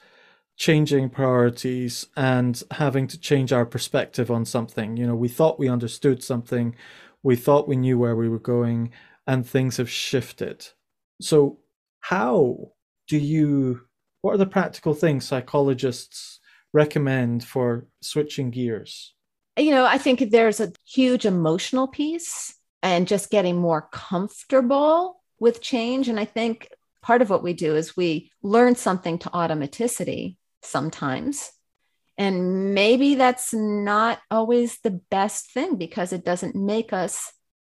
changing 0.55 1.09
priorities 1.09 2.07
and 2.15 2.63
having 2.71 3.07
to 3.07 3.19
change 3.19 3.51
our 3.51 3.65
perspective 3.65 4.29
on 4.29 4.45
something. 4.45 4.97
You 4.97 5.07
know, 5.07 5.15
we 5.15 5.27
thought 5.27 5.59
we 5.59 5.67
understood 5.67 6.23
something, 6.23 6.75
we 7.23 7.35
thought 7.35 7.67
we 7.67 7.75
knew 7.75 7.97
where 7.97 8.15
we 8.15 8.29
were 8.29 8.39
going, 8.39 8.91
and 9.25 9.47
things 9.47 9.77
have 9.77 9.89
shifted. 9.89 10.67
So, 11.21 11.59
how 12.01 12.73
do 13.07 13.17
you, 13.17 13.81
what 14.21 14.33
are 14.33 14.37
the 14.37 14.45
practical 14.45 14.93
things 14.93 15.25
psychologists 15.25 16.32
recommend 16.73 17.43
for 17.43 17.85
switching 18.01 18.49
gears? 18.49 19.13
You 19.57 19.71
know, 19.71 19.85
I 19.85 19.97
think 19.97 20.31
there's 20.31 20.59
a 20.59 20.73
huge 20.85 21.25
emotional 21.25 21.87
piece 21.87 22.55
and 22.81 23.07
just 23.07 23.29
getting 23.29 23.55
more 23.55 23.87
comfortable 23.91 25.21
with 25.39 25.61
change. 25.61 26.09
And 26.09 26.19
I 26.19 26.25
think 26.25 26.69
part 27.01 27.21
of 27.21 27.29
what 27.29 27.43
we 27.43 27.53
do 27.53 27.75
is 27.75 27.95
we 27.95 28.31
learn 28.41 28.75
something 28.75 29.19
to 29.19 29.29
automaticity 29.29 30.37
sometimes. 30.63 31.51
And 32.17 32.73
maybe 32.73 33.15
that's 33.15 33.53
not 33.53 34.19
always 34.31 34.79
the 34.79 35.01
best 35.11 35.51
thing 35.51 35.75
because 35.75 36.13
it 36.13 36.25
doesn't 36.25 36.55
make 36.55 36.93
us 36.93 37.31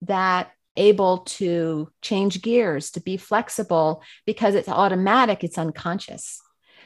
that 0.04 0.52
able 0.76 1.20
to 1.20 1.90
change 2.02 2.42
gears, 2.42 2.92
to 2.92 3.02
be 3.02 3.18
flexible 3.18 4.04
because 4.26 4.56
it's 4.56 4.70
automatic, 4.70 5.44
it's 5.44 5.58
unconscious. 5.58 6.42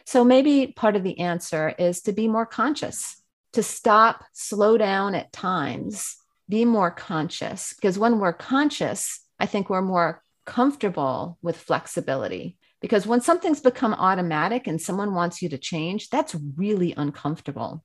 So 0.08 0.24
maybe 0.24 0.68
part 0.68 0.96
of 0.96 1.04
the 1.04 1.20
answer 1.20 1.76
is 1.78 2.00
to 2.04 2.14
be 2.14 2.30
more 2.30 2.46
conscious, 2.46 3.22
to 3.52 3.62
stop, 3.62 4.24
slow 4.32 4.78
down 4.78 5.16
at 5.16 5.34
times, 5.34 6.16
be 6.48 6.64
more 6.64 6.92
conscious. 6.92 7.74
Because 7.74 8.00
when 8.00 8.18
we're 8.20 8.32
conscious, 8.32 9.20
I 9.38 9.48
think 9.48 9.70
we're 9.70 9.82
more 9.82 10.24
comfortable 10.46 11.38
with 11.42 11.58
flexibility 11.58 12.58
because 12.80 13.06
when 13.06 13.20
something's 13.20 13.60
become 13.60 13.94
automatic 13.94 14.66
and 14.66 14.82
someone 14.82 15.14
wants 15.14 15.42
you 15.42 15.50
to 15.50 15.58
change, 15.58 16.10
that's 16.10 16.38
really 16.56 16.94
uncomfortable. 16.96 17.84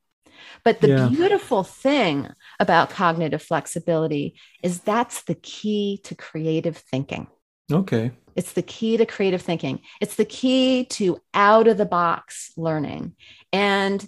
But 0.62 0.80
the 0.80 0.90
yeah. 0.90 1.08
beautiful 1.08 1.64
thing 1.64 2.28
about 2.60 2.90
cognitive 2.90 3.42
flexibility 3.42 4.36
is 4.62 4.78
that's 4.78 5.24
the 5.24 5.34
key 5.34 6.00
to 6.04 6.14
creative 6.14 6.76
thinking. 6.76 7.26
Okay. 7.70 8.12
It's 8.34 8.52
the 8.52 8.62
key 8.62 8.96
to 8.96 9.06
creative 9.06 9.42
thinking. 9.42 9.80
It's 10.00 10.16
the 10.16 10.24
key 10.24 10.86
to 10.90 11.20
out 11.34 11.68
of 11.68 11.76
the 11.76 11.86
box 11.86 12.50
learning. 12.56 13.14
And 13.52 14.06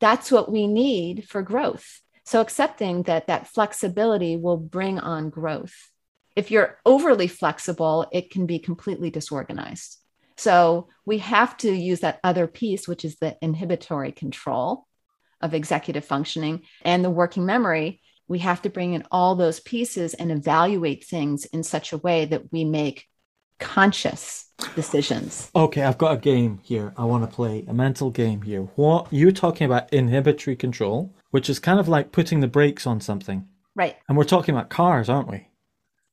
that's 0.00 0.30
what 0.30 0.52
we 0.52 0.66
need 0.66 1.26
for 1.28 1.42
growth. 1.42 2.00
So 2.24 2.40
accepting 2.40 3.04
that 3.04 3.26
that 3.26 3.48
flexibility 3.48 4.36
will 4.36 4.56
bring 4.56 4.98
on 4.98 5.30
growth. 5.30 5.74
If 6.36 6.50
you're 6.50 6.78
overly 6.84 7.28
flexible, 7.28 8.06
it 8.12 8.30
can 8.30 8.46
be 8.46 8.58
completely 8.58 9.10
disorganized. 9.10 9.98
So 10.36 10.88
we 11.06 11.18
have 11.18 11.56
to 11.58 11.72
use 11.72 12.00
that 12.00 12.20
other 12.24 12.46
piece, 12.46 12.88
which 12.88 13.04
is 13.04 13.16
the 13.16 13.36
inhibitory 13.40 14.12
control 14.12 14.86
of 15.40 15.54
executive 15.54 16.04
functioning 16.04 16.62
and 16.82 17.04
the 17.04 17.10
working 17.10 17.46
memory. 17.46 18.00
We 18.28 18.38
have 18.40 18.62
to 18.62 18.70
bring 18.70 18.94
in 18.94 19.04
all 19.10 19.34
those 19.34 19.60
pieces 19.60 20.14
and 20.14 20.32
evaluate 20.32 21.04
things 21.04 21.44
in 21.46 21.62
such 21.62 21.92
a 21.92 21.98
way 21.98 22.24
that 22.26 22.52
we 22.52 22.64
make 22.64 23.06
conscious 23.58 24.50
decisions. 24.74 25.50
Okay, 25.54 25.82
I've 25.82 25.98
got 25.98 26.14
a 26.14 26.20
game 26.20 26.60
here. 26.62 26.94
I 26.96 27.04
want 27.04 27.28
to 27.28 27.34
play 27.34 27.64
a 27.68 27.74
mental 27.74 28.10
game 28.10 28.42
here. 28.42 28.62
What 28.76 29.08
you're 29.10 29.32
talking 29.32 29.66
about 29.66 29.92
inhibitory 29.92 30.56
control, 30.56 31.14
which 31.30 31.50
is 31.50 31.58
kind 31.58 31.78
of 31.78 31.88
like 31.88 32.12
putting 32.12 32.40
the 32.40 32.48
brakes 32.48 32.86
on 32.86 33.00
something. 33.00 33.46
Right. 33.74 33.96
And 34.08 34.16
we're 34.16 34.24
talking 34.24 34.54
about 34.54 34.70
cars, 34.70 35.08
aren't 35.08 35.30
we? 35.30 35.48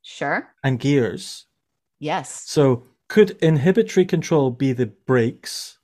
Sure. 0.02 0.50
And 0.64 0.80
gears. 0.80 1.46
Yes. 2.00 2.44
So 2.46 2.86
could 3.08 3.32
inhibitory 3.42 4.06
control 4.06 4.52
be 4.52 4.74
the 4.74 4.88
brakes? 4.88 5.78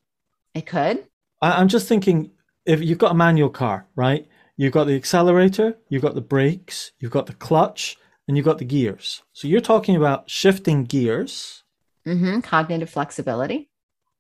It 0.54 0.66
could. 0.66 1.06
I, 1.42 1.62
am 1.62 1.68
just 1.68 1.88
thinking 1.88 2.32
if 2.66 2.82
you've 2.82 2.98
got 2.98 3.12
a 3.12 3.16
manual 3.16 3.50
car, 3.50 3.88
right? 3.96 4.28
You've 4.58 4.74
got 4.74 4.86
the 4.86 4.96
accelerator, 4.96 5.78
you've 5.90 6.02
got 6.02 6.16
the 6.16 6.22
brakes, 6.22 6.92
you've 7.00 7.12
got 7.12 7.28
the 7.28 7.34
clutch, 7.34 7.96
and 8.28 8.36
you've 8.36 8.46
got 8.46 8.58
the 8.58 8.66
gears. 8.66 9.22
So 9.34 9.48
you're 9.48 9.62
talking 9.62 9.96
about 9.96 10.30
shifting 10.30 10.84
gears. 10.84 11.64
Mm-hmm. 12.06 12.42
Cognitive 12.42 12.90
flexibility. 12.90 13.70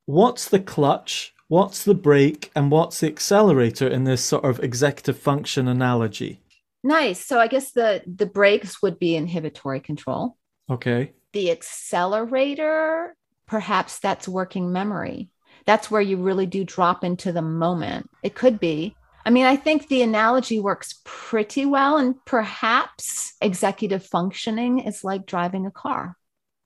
What's 0.06 0.47
the 0.47 0.60
clutch? 0.60 1.34
What's 1.47 1.84
the 1.84 1.95
brake? 1.95 2.52
And 2.56 2.71
what's 2.71 3.00
the 3.00 3.08
accelerator 3.08 3.88
in 3.88 4.04
this 4.04 4.23
sort 4.23 4.45
of 4.45 4.60
executive 4.60 5.17
function 5.17 5.67
analogy? 5.67 6.41
Nice. 6.84 7.26
So 7.26 7.39
I 7.39 7.47
guess 7.47 7.71
the 7.71 8.04
the 8.06 8.26
brakes 8.26 8.82
would 8.82 9.00
be 9.00 9.15
inhibitory 9.15 9.80
control. 9.80 10.38
Okay 10.69 11.13
the 11.38 11.52
accelerator, 11.52 13.15
perhaps 13.45 14.00
that's 14.00 14.28
working 14.28 14.71
memory. 14.71 15.30
That's 15.67 15.91
where 15.91 16.02
you 16.02 16.17
really 16.17 16.47
do 16.47 16.63
drop 16.63 17.04
into 17.04 17.32
the 17.32 17.43
moment. 17.43 18.10
It 18.23 18.34
could 18.34 18.60
be. 18.60 18.95
I 19.28 19.30
mean, 19.30 19.46
I 19.46 19.58
think 19.58 19.90
the 19.90 20.04
analogy 20.04 20.58
works 20.58 21.02
pretty 21.04 21.66
well, 21.66 21.98
and 21.98 22.16
perhaps 22.24 23.34
executive 23.42 24.06
functioning 24.06 24.80
is 24.80 25.04
like 25.04 25.26
driving 25.26 25.66
a 25.66 25.72
car. 25.72 26.16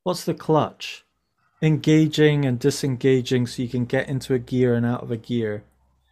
What's 0.03 0.25
the 0.25 0.35
clutch? 0.35 1.03
Engaging 1.63 2.45
and 2.45 2.59
disengaging 2.59 3.47
so 3.47 3.63
you 3.63 3.67
can 3.67 3.85
get 3.85 4.07
into 4.07 4.35
a 4.35 4.39
gear 4.39 4.75
and 4.75 4.85
out 4.85 5.01
of 5.01 5.09
a 5.09 5.17
gear. 5.17 5.63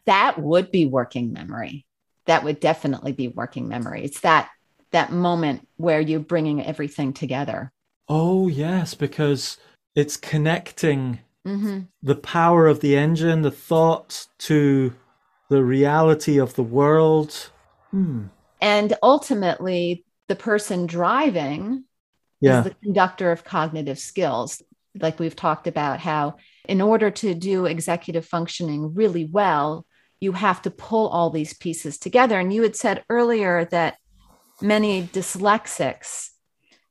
That 0.05 0.41
would 0.41 0.71
be 0.71 0.87
working 0.87 1.33
memory. 1.33 1.85
That 2.25 2.43
would 2.43 2.59
definitely 2.59 3.11
be 3.11 3.27
working 3.27 3.67
memory. 3.67 4.03
It's 4.03 4.21
that 4.21 4.49
that 4.89 5.11
moment 5.11 5.67
where 5.77 6.01
you're 6.01 6.19
bringing 6.19 6.65
everything 6.65 7.13
together. 7.13 7.71
Oh, 8.07 8.47
yes, 8.47 8.95
because 8.95 9.59
it's 9.93 10.17
connecting 10.17 11.19
mm-hmm. 11.45 11.81
the 12.01 12.15
power 12.15 12.65
of 12.65 12.79
the 12.79 12.97
engine, 12.97 13.43
the 13.43 13.51
thoughts 13.51 14.29
to 14.39 14.95
the 15.49 15.63
reality 15.63 16.39
of 16.39 16.55
the 16.55 16.63
world. 16.63 17.51
Hmm. 17.91 18.27
And 18.61 18.95
ultimately, 19.01 20.05
the 20.27 20.35
person 20.35 20.85
driving 20.85 21.85
yeah. 22.39 22.59
is 22.59 22.65
the 22.65 22.75
conductor 22.83 23.31
of 23.31 23.43
cognitive 23.43 23.99
skills. 23.99 24.61
Like 24.99 25.19
we've 25.19 25.35
talked 25.35 25.67
about, 25.67 25.99
how 25.99 26.37
in 26.67 26.81
order 26.81 27.09
to 27.09 27.33
do 27.33 27.65
executive 27.65 28.25
functioning 28.25 28.93
really 28.93 29.25
well, 29.25 29.85
you 30.19 30.33
have 30.33 30.61
to 30.63 30.71
pull 30.71 31.07
all 31.07 31.29
these 31.29 31.53
pieces 31.53 31.97
together. 31.97 32.39
And 32.39 32.53
you 32.53 32.63
had 32.63 32.75
said 32.75 33.03
earlier 33.09 33.65
that 33.65 33.97
many 34.61 35.03
dyslexics 35.03 36.29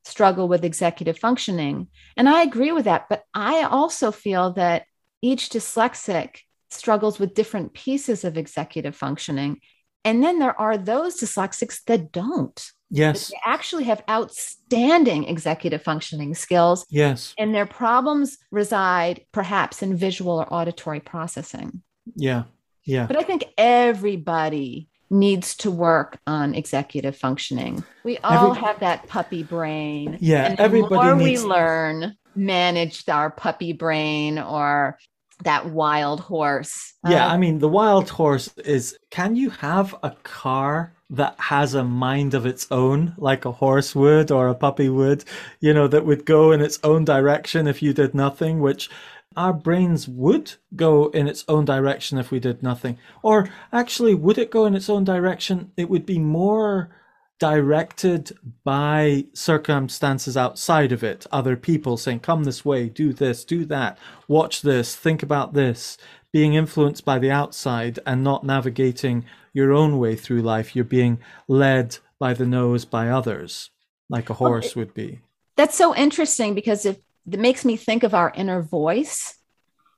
struggle 0.04 0.48
with 0.48 0.64
executive 0.64 1.18
functioning. 1.18 1.88
And 2.16 2.28
I 2.28 2.42
agree 2.42 2.72
with 2.72 2.86
that. 2.86 3.06
But 3.08 3.24
I 3.34 3.62
also 3.62 4.10
feel 4.10 4.52
that 4.54 4.84
each 5.20 5.50
dyslexic 5.50 6.38
struggles 6.70 7.18
with 7.18 7.34
different 7.34 7.74
pieces 7.74 8.24
of 8.24 8.36
executive 8.36 8.94
functioning. 8.96 9.60
And 10.04 10.22
then 10.22 10.38
there 10.38 10.58
are 10.58 10.78
those 10.78 11.20
dyslexics 11.20 11.82
that 11.84 12.12
don't. 12.12 12.72
Yes. 12.90 13.28
They 13.28 13.36
actually 13.44 13.84
have 13.84 14.02
outstanding 14.08 15.24
executive 15.24 15.82
functioning 15.82 16.34
skills. 16.34 16.86
Yes. 16.88 17.34
And 17.36 17.54
their 17.54 17.66
problems 17.66 18.38
reside 18.50 19.26
perhaps 19.32 19.82
in 19.82 19.96
visual 19.96 20.40
or 20.40 20.52
auditory 20.52 21.00
processing. 21.00 21.82
Yeah. 22.14 22.44
Yeah. 22.84 23.06
But 23.06 23.18
I 23.18 23.22
think 23.22 23.44
everybody 23.58 24.88
needs 25.10 25.56
to 25.56 25.70
work 25.70 26.18
on 26.26 26.54
executive 26.54 27.16
functioning. 27.16 27.84
We 28.04 28.18
all 28.18 28.52
Every, 28.52 28.62
have 28.62 28.80
that 28.80 29.06
puppy 29.06 29.42
brain. 29.42 30.18
Yeah, 30.20 30.46
and 30.46 30.60
everybody 30.60 30.94
more 30.94 31.14
needs... 31.14 31.42
we 31.42 31.48
learn 31.48 32.14
manage 32.34 33.08
our 33.08 33.30
puppy 33.30 33.72
brain 33.72 34.38
or 34.38 34.98
that 35.44 35.66
wild 35.66 36.20
horse. 36.20 36.94
Yeah, 37.04 37.26
Uh, 37.26 37.28
I 37.28 37.36
mean, 37.36 37.58
the 37.58 37.68
wild 37.68 38.10
horse 38.10 38.48
is 38.58 38.98
can 39.10 39.36
you 39.36 39.50
have 39.50 39.94
a 40.02 40.10
car 40.22 40.92
that 41.10 41.34
has 41.40 41.74
a 41.74 41.84
mind 41.84 42.34
of 42.34 42.44
its 42.44 42.66
own, 42.70 43.14
like 43.16 43.44
a 43.44 43.52
horse 43.52 43.94
would 43.94 44.30
or 44.30 44.48
a 44.48 44.54
puppy 44.54 44.88
would, 44.88 45.24
you 45.60 45.72
know, 45.72 45.88
that 45.88 46.04
would 46.04 46.26
go 46.26 46.52
in 46.52 46.60
its 46.60 46.78
own 46.84 47.04
direction 47.04 47.66
if 47.66 47.82
you 47.82 47.92
did 47.94 48.14
nothing, 48.14 48.60
which 48.60 48.90
our 49.36 49.52
brains 49.52 50.08
would 50.08 50.54
go 50.76 51.08
in 51.10 51.26
its 51.28 51.44
own 51.48 51.64
direction 51.64 52.18
if 52.18 52.30
we 52.30 52.40
did 52.40 52.62
nothing. 52.62 52.98
Or 53.22 53.48
actually, 53.72 54.14
would 54.14 54.36
it 54.38 54.50
go 54.50 54.66
in 54.66 54.74
its 54.74 54.90
own 54.90 55.04
direction? 55.04 55.70
It 55.76 55.88
would 55.88 56.04
be 56.04 56.18
more 56.18 56.90
directed 57.38 58.36
by 58.64 59.24
circumstances 59.32 60.36
outside 60.36 60.92
of 60.92 61.04
it, 61.04 61.26
other 61.30 61.56
people 61.56 61.96
saying, 61.96 62.20
come 62.20 62.44
this 62.44 62.64
way, 62.64 62.88
do 62.88 63.12
this, 63.12 63.44
do 63.44 63.64
that, 63.66 63.98
watch 64.26 64.62
this, 64.62 64.96
think 64.96 65.22
about 65.22 65.54
this, 65.54 65.96
being 66.32 66.54
influenced 66.54 67.04
by 67.04 67.18
the 67.18 67.30
outside 67.30 67.98
and 68.04 68.24
not 68.24 68.44
navigating 68.44 69.24
your 69.52 69.72
own 69.72 69.98
way 69.98 70.16
through 70.16 70.42
life. 70.42 70.74
You're 70.74 70.84
being 70.84 71.20
led 71.46 71.98
by 72.18 72.34
the 72.34 72.46
nose 72.46 72.84
by 72.84 73.08
others, 73.08 73.70
like 74.08 74.28
a 74.30 74.34
horse 74.34 74.74
would 74.74 74.92
be. 74.92 75.20
That's 75.56 75.76
so 75.76 75.94
interesting 75.94 76.54
because 76.54 76.84
it, 76.84 77.02
it 77.30 77.38
makes 77.38 77.64
me 77.64 77.76
think 77.76 78.02
of 78.02 78.14
our 78.14 78.32
inner 78.34 78.62
voice. 78.62 79.36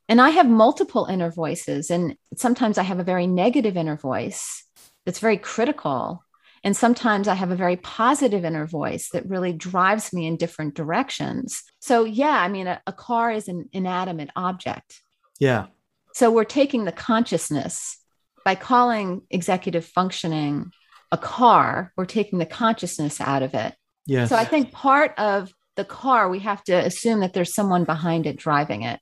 And 0.08 0.20
I 0.20 0.30
have 0.30 0.48
multiple 0.48 1.06
inner 1.06 1.30
voices. 1.30 1.90
And 1.90 2.16
sometimes 2.36 2.78
I 2.78 2.82
have 2.82 2.98
a 2.98 3.04
very 3.04 3.26
negative 3.26 3.76
inner 3.76 3.96
voice 3.96 4.64
that's 5.04 5.20
very 5.20 5.36
critical. 5.36 6.24
And 6.62 6.76
sometimes 6.76 7.26
I 7.26 7.34
have 7.34 7.50
a 7.50 7.56
very 7.56 7.76
positive 7.76 8.44
inner 8.44 8.66
voice 8.66 9.08
that 9.12 9.28
really 9.28 9.52
drives 9.52 10.12
me 10.12 10.26
in 10.26 10.36
different 10.36 10.74
directions. 10.74 11.62
So, 11.80 12.04
yeah, 12.04 12.38
I 12.38 12.48
mean, 12.48 12.66
a, 12.66 12.82
a 12.86 12.92
car 12.92 13.30
is 13.30 13.48
an 13.48 13.68
inanimate 13.72 14.30
object. 14.36 15.00
Yeah. 15.38 15.66
So, 16.12 16.30
we're 16.30 16.44
taking 16.44 16.84
the 16.84 16.92
consciousness 16.92 17.98
by 18.44 18.54
calling 18.54 19.22
executive 19.30 19.84
functioning 19.86 20.70
a 21.12 21.18
car, 21.18 21.92
we're 21.96 22.04
taking 22.04 22.38
the 22.38 22.46
consciousness 22.46 23.20
out 23.20 23.42
of 23.42 23.54
it. 23.54 23.74
Yes. 24.06 24.28
So 24.28 24.36
I 24.36 24.44
think 24.44 24.72
part 24.72 25.18
of 25.18 25.52
the 25.76 25.84
car, 25.84 26.28
we 26.28 26.40
have 26.40 26.62
to 26.64 26.74
assume 26.74 27.20
that 27.20 27.32
there's 27.32 27.54
someone 27.54 27.84
behind 27.84 28.26
it 28.26 28.36
driving 28.36 28.82
it 28.82 29.00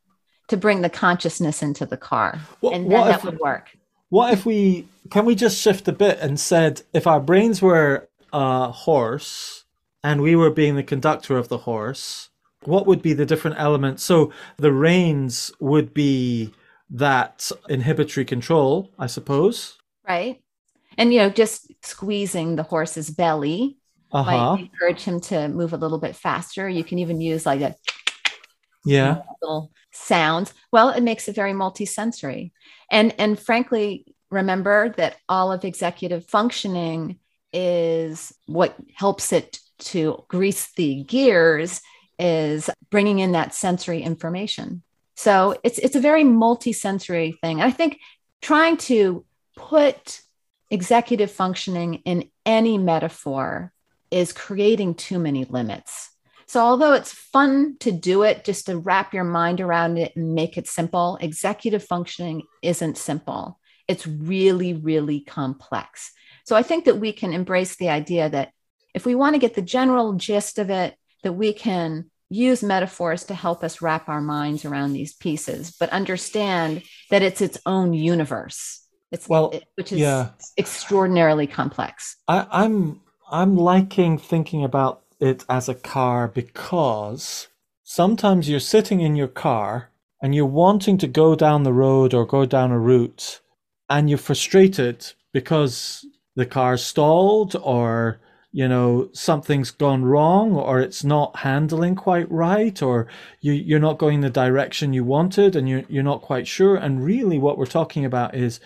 to 0.49 0.57
bring 0.57 0.81
the 0.81 0.91
consciousness 0.91 1.63
into 1.63 1.87
the 1.87 1.97
car. 1.97 2.41
What- 2.61 2.75
and 2.75 2.91
then 2.91 3.07
that 3.07 3.25
would 3.25 3.39
work. 3.39 3.71
What 4.11 4.33
if 4.33 4.47
we 4.47 4.87
can 5.11 5.25
we 5.25 5.35
just 5.35 5.61
shift 5.61 5.89
a 5.89 5.93
bit 5.93 6.19
and 6.21 6.39
said 6.39 6.83
if 6.93 7.07
our 7.07 7.21
brains 7.21 7.61
were 7.63 8.09
a 8.33 8.71
horse 8.71 9.65
and 10.03 10.23
we 10.23 10.37
were 10.37 10.51
being 10.51 10.77
the 10.77 10.83
conductor 10.83 11.37
of 11.37 11.49
the 11.49 11.59
horse, 11.59 12.31
what 12.65 12.87
would 12.87 13.03
be 13.03 13.13
the 13.13 13.27
different 13.27 13.59
elements? 13.59 14.03
So 14.03 14.33
the 14.57 14.73
reins 14.73 15.53
would 15.61 15.93
be 15.95 16.53
that 16.91 17.51
inhibitory 17.69 18.25
control, 18.25 18.91
I 18.99 19.07
suppose. 19.07 19.79
Right. 20.07 20.41
And, 20.97 21.13
you 21.13 21.21
know, 21.21 21.31
just 21.31 21.71
squeezing 21.85 22.57
the 22.57 22.63
horse's 22.63 23.11
belly 23.11 23.79
Uh 24.13 24.23
huh. 24.23 24.31
might 24.57 24.61
encourage 24.61 25.03
him 25.03 25.21
to 25.21 25.49
move 25.49 25.73
a 25.73 25.77
little 25.77 25.99
bit 25.99 26.17
faster. 26.17 26.69
You 26.69 26.83
can 26.85 26.99
even 26.99 27.21
use 27.21 27.45
like 27.47 27.61
a 27.61 27.75
Yeah. 28.89 29.23
sounds. 29.93 30.55
Well, 30.73 30.91
it 30.91 31.03
makes 31.03 31.29
it 31.29 31.35
very 31.35 31.53
multisensory. 31.53 32.53
And 32.91 33.15
and 33.19 33.39
frankly, 33.39 34.15
remember 34.31 34.91
that 34.97 35.17
all 35.29 35.53
of 35.53 35.65
executive 35.65 36.27
functioning 36.27 37.19
is 37.53 38.35
what 38.47 38.75
helps 38.95 39.33
it 39.33 39.59
to 39.79 40.25
grease 40.29 40.73
the 40.77 41.03
gears 41.05 41.81
is 42.19 42.69
bringing 42.91 43.21
in 43.21 43.33
that 43.33 43.55
sensory 43.55 44.03
information. 44.03 44.83
So 45.17 45.57
it's 45.65 45.79
it's 45.79 45.97
a 45.97 46.01
very 46.01 46.25
multisensory 46.25 47.39
thing. 47.41 47.61
I 47.61 47.71
think 47.71 47.99
trying 48.41 48.77
to 48.79 49.25
put 49.57 50.21
executive 50.71 51.31
functioning 51.31 51.95
in 52.05 52.31
any 52.45 52.79
metaphor 52.79 53.73
is 54.11 54.33
creating 54.33 54.95
too 54.95 55.19
many 55.19 55.45
limits. 55.45 56.11
So, 56.49 56.61
although 56.61 56.95
it's 56.95 57.13
fun 57.13 57.77
to 57.81 57.93
do 57.93 58.23
it, 58.23 58.43
just 58.45 58.67
to 58.67 58.79
wrap 58.79 59.13
your 59.13 59.25
mind 59.25 59.61
around 59.61 59.99
it 59.99 60.17
and 60.17 60.35
make 60.35 60.57
it 60.57 60.67
simple, 60.67 61.19
executive 61.21 61.85
functioning 61.85 62.43
isn't 62.63 62.97
simple. 62.97 63.61
It's 63.87 64.07
really, 64.07 64.73
really 64.73 65.21
complex. 65.21 66.11
So, 66.45 66.57
I 66.57 66.63
think 66.63 66.87
that 66.87 66.99
we 66.99 67.13
can 67.13 67.33
embrace 67.35 67.77
the 67.77 67.91
idea 67.91 68.29
that 68.31 68.53
if 68.95 69.05
we 69.05 69.15
want 69.15 69.35
to 69.35 69.39
get 69.39 69.55
the 69.55 69.63
general 69.63 70.15
gist 70.15 70.59
of 70.59 70.71
it, 70.71 70.97
that 71.23 71.35
we 71.35 71.53
can 71.53 72.11
use 72.31 72.63
metaphors 72.63 73.25
to 73.25 73.35
help 73.35 73.63
us 73.63 73.81
wrap 73.83 74.09
our 74.09 74.21
minds 74.21 74.65
around 74.65 74.93
these 74.93 75.15
pieces, 75.15 75.75
but 75.79 75.91
understand 75.91 76.83
that 77.11 77.23
it's 77.23 77.41
its 77.41 77.59
own 77.67 77.93
universe. 77.95 78.87
It's 79.11 79.29
Well, 79.29 79.51
it- 79.51 79.65
which 79.75 79.93
is 79.93 79.99
yeah. 79.99 80.31
extraordinarily 80.59 81.47
complex. 81.47 82.17
I, 82.27 82.47
I'm 82.51 83.01
I'm 83.31 83.57
liking 83.57 84.17
thinking 84.19 84.65
about 84.65 85.03
it 85.21 85.45
as 85.49 85.69
a 85.69 85.75
car 85.75 86.29
because 86.29 87.49
sometimes 87.83 88.49
you're 88.49 88.61
sitting 88.61 89.01
in 89.01 89.17
your 89.17 89.29
car 89.29 89.91
and 90.23 90.35
you're 90.35 90.47
wanting 90.47 90.99
to 90.99 91.07
go 91.07 91.35
down 91.35 91.63
the 91.63 91.73
road 91.73 92.15
or 92.15 92.27
go 92.27 92.45
down 92.45 92.71
a 92.71 92.79
route 92.79 93.41
and 93.89 94.09
you're 94.09 94.19
frustrated 94.19 95.13
because 95.33 96.05
the 96.37 96.47
car's 96.47 96.85
stalled 96.85 97.57
or 97.63 98.21
you 98.53 98.67
know 98.67 99.09
something's 99.13 99.71
gone 99.71 100.05
wrong 100.05 100.55
or 100.55 100.81
it's 100.81 101.05
not 101.05 101.37
handling 101.37 101.95
quite 101.95 102.31
right 102.31 102.83
or 102.83 103.07
you, 103.41 103.53
you're 103.53 103.79
not 103.79 103.99
going 103.99 104.21
the 104.21 104.31
direction 104.31 104.93
you 104.93 105.05
wanted 105.05 105.55
and 105.55 105.69
you're, 105.69 105.85
you're 105.89 106.03
not 106.03 106.23
quite 106.23 106.47
sure. 106.47 106.77
And 106.77 107.05
really 107.05 107.39
what 107.39 107.59
we're 107.59 107.67
talking 107.67 108.05
about 108.05 108.35
is 108.35 108.61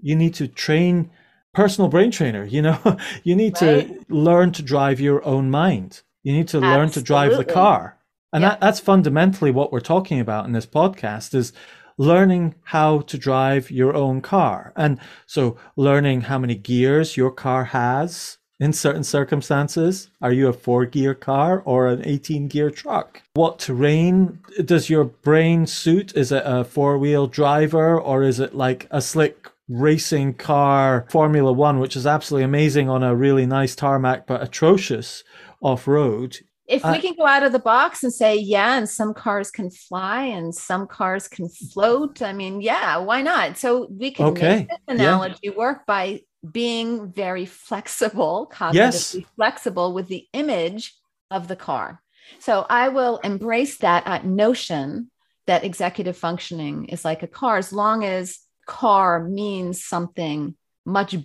you 0.00 0.14
need 0.14 0.34
to 0.34 0.46
train 0.46 1.10
personal 1.54 1.88
brain 1.88 2.10
trainer 2.10 2.44
you 2.44 2.60
know? 2.62 2.78
You 3.22 3.34
need 3.36 3.54
Right. 3.62 3.88
to 3.88 4.14
learn 4.14 4.52
to 4.52 4.62
drive 4.62 5.00
your 5.00 5.24
own 5.24 5.50
mind. 5.50 6.02
You 6.22 6.32
need 6.32 6.48
to 6.48 6.60
learn 6.60 6.90
to 6.90 7.00
drive 7.02 7.36
the 7.36 7.44
car. 7.44 7.96
And 8.32 8.42
Yeah. 8.42 8.50
that, 8.50 8.60
that's 8.60 8.80
fundamentally 8.80 9.50
what 9.50 9.72
we're 9.72 9.80
talking 9.80 10.20
about 10.20 10.46
in 10.46 10.52
this 10.52 10.66
podcast 10.66 11.34
is 11.34 11.52
learning 11.96 12.54
how 12.64 13.00
to 13.00 13.16
drive 13.16 13.70
your 13.70 13.94
own 13.94 14.20
car. 14.20 14.72
And 14.76 14.98
so 15.26 15.56
learning 15.76 16.22
how 16.22 16.38
many 16.38 16.56
gears 16.56 17.16
your 17.16 17.30
car 17.30 17.64
has 17.66 18.38
in 18.58 18.72
certain 18.72 19.04
circumstances. 19.04 20.10
Are 20.22 20.32
you 20.32 20.48
a 20.48 20.52
four 20.52 20.86
gear 20.86 21.14
car 21.14 21.62
or 21.64 21.88
an 21.88 22.02
18 22.04 22.48
gear 22.48 22.70
truck? 22.70 23.22
What 23.34 23.58
terrain 23.58 24.40
does 24.64 24.88
your 24.90 25.04
brain 25.04 25.66
suit? 25.66 26.16
Is 26.16 26.32
it 26.32 26.42
a 26.46 26.64
four 26.64 26.98
wheel 26.98 27.26
driver 27.26 28.00
or 28.00 28.22
is 28.22 28.40
it 28.40 28.54
like 28.54 28.86
a 28.90 29.00
slick 29.00 29.48
racing 29.68 30.34
car 30.34 31.06
formula 31.10 31.52
one 31.52 31.78
which 31.78 31.96
is 31.96 32.06
absolutely 32.06 32.44
amazing 32.44 32.88
on 32.88 33.02
a 33.02 33.14
really 33.16 33.46
nice 33.46 33.74
tarmac 33.74 34.26
but 34.26 34.42
atrocious 34.42 35.24
off 35.62 35.88
road 35.88 36.36
if 36.66 36.84
I- 36.84 36.92
we 36.92 36.98
can 36.98 37.14
go 37.16 37.26
out 37.26 37.42
of 37.42 37.52
the 37.52 37.58
box 37.58 38.02
and 38.02 38.12
say 38.12 38.36
yeah 38.36 38.76
and 38.76 38.88
some 38.88 39.14
cars 39.14 39.50
can 39.50 39.70
fly 39.70 40.24
and 40.24 40.54
some 40.54 40.86
cars 40.86 41.28
can 41.28 41.48
float 41.48 42.20
i 42.20 42.32
mean 42.32 42.60
yeah 42.60 42.98
why 42.98 43.22
not 43.22 43.56
so 43.56 43.86
we 43.90 44.10
can 44.10 44.26
Okay, 44.26 44.56
make 44.56 44.68
this 44.68 44.78
yeah. 44.88 44.94
analogy 44.94 45.48
work 45.50 45.86
by 45.86 46.20
being 46.52 47.10
very 47.10 47.46
flexible 47.46 48.50
cognitively 48.52 48.74
Yes. 48.74 49.16
flexible 49.36 49.94
with 49.94 50.08
the 50.08 50.26
image 50.34 50.94
of 51.30 51.48
the 51.48 51.56
car 51.56 52.02
so 52.38 52.66
i 52.68 52.88
will 52.88 53.16
embrace 53.24 53.78
that 53.78 54.06
uh, 54.06 54.20
notion 54.24 55.10
that 55.46 55.64
executive 55.64 56.16
functioning 56.18 56.84
is 56.86 57.02
like 57.04 57.22
a 57.22 57.26
car 57.26 57.56
as 57.56 57.72
long 57.72 58.04
as 58.04 58.40
car 58.66 59.22
means 59.22 59.84
something 59.84 60.56
much 60.84 61.16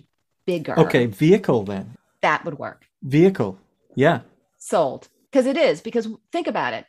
bigger. 0.46 0.78
Okay 0.78 1.06
vehicle 1.06 1.64
then. 1.64 1.96
That 2.22 2.44
would 2.44 2.58
work. 2.58 2.84
Vehicle 3.02 3.58
yeah. 3.94 4.20
Sold. 4.58 5.08
Because 5.30 5.46
it 5.46 5.56
is 5.56 5.80
because 5.80 6.08
think 6.32 6.46
about 6.46 6.74
it. 6.74 6.86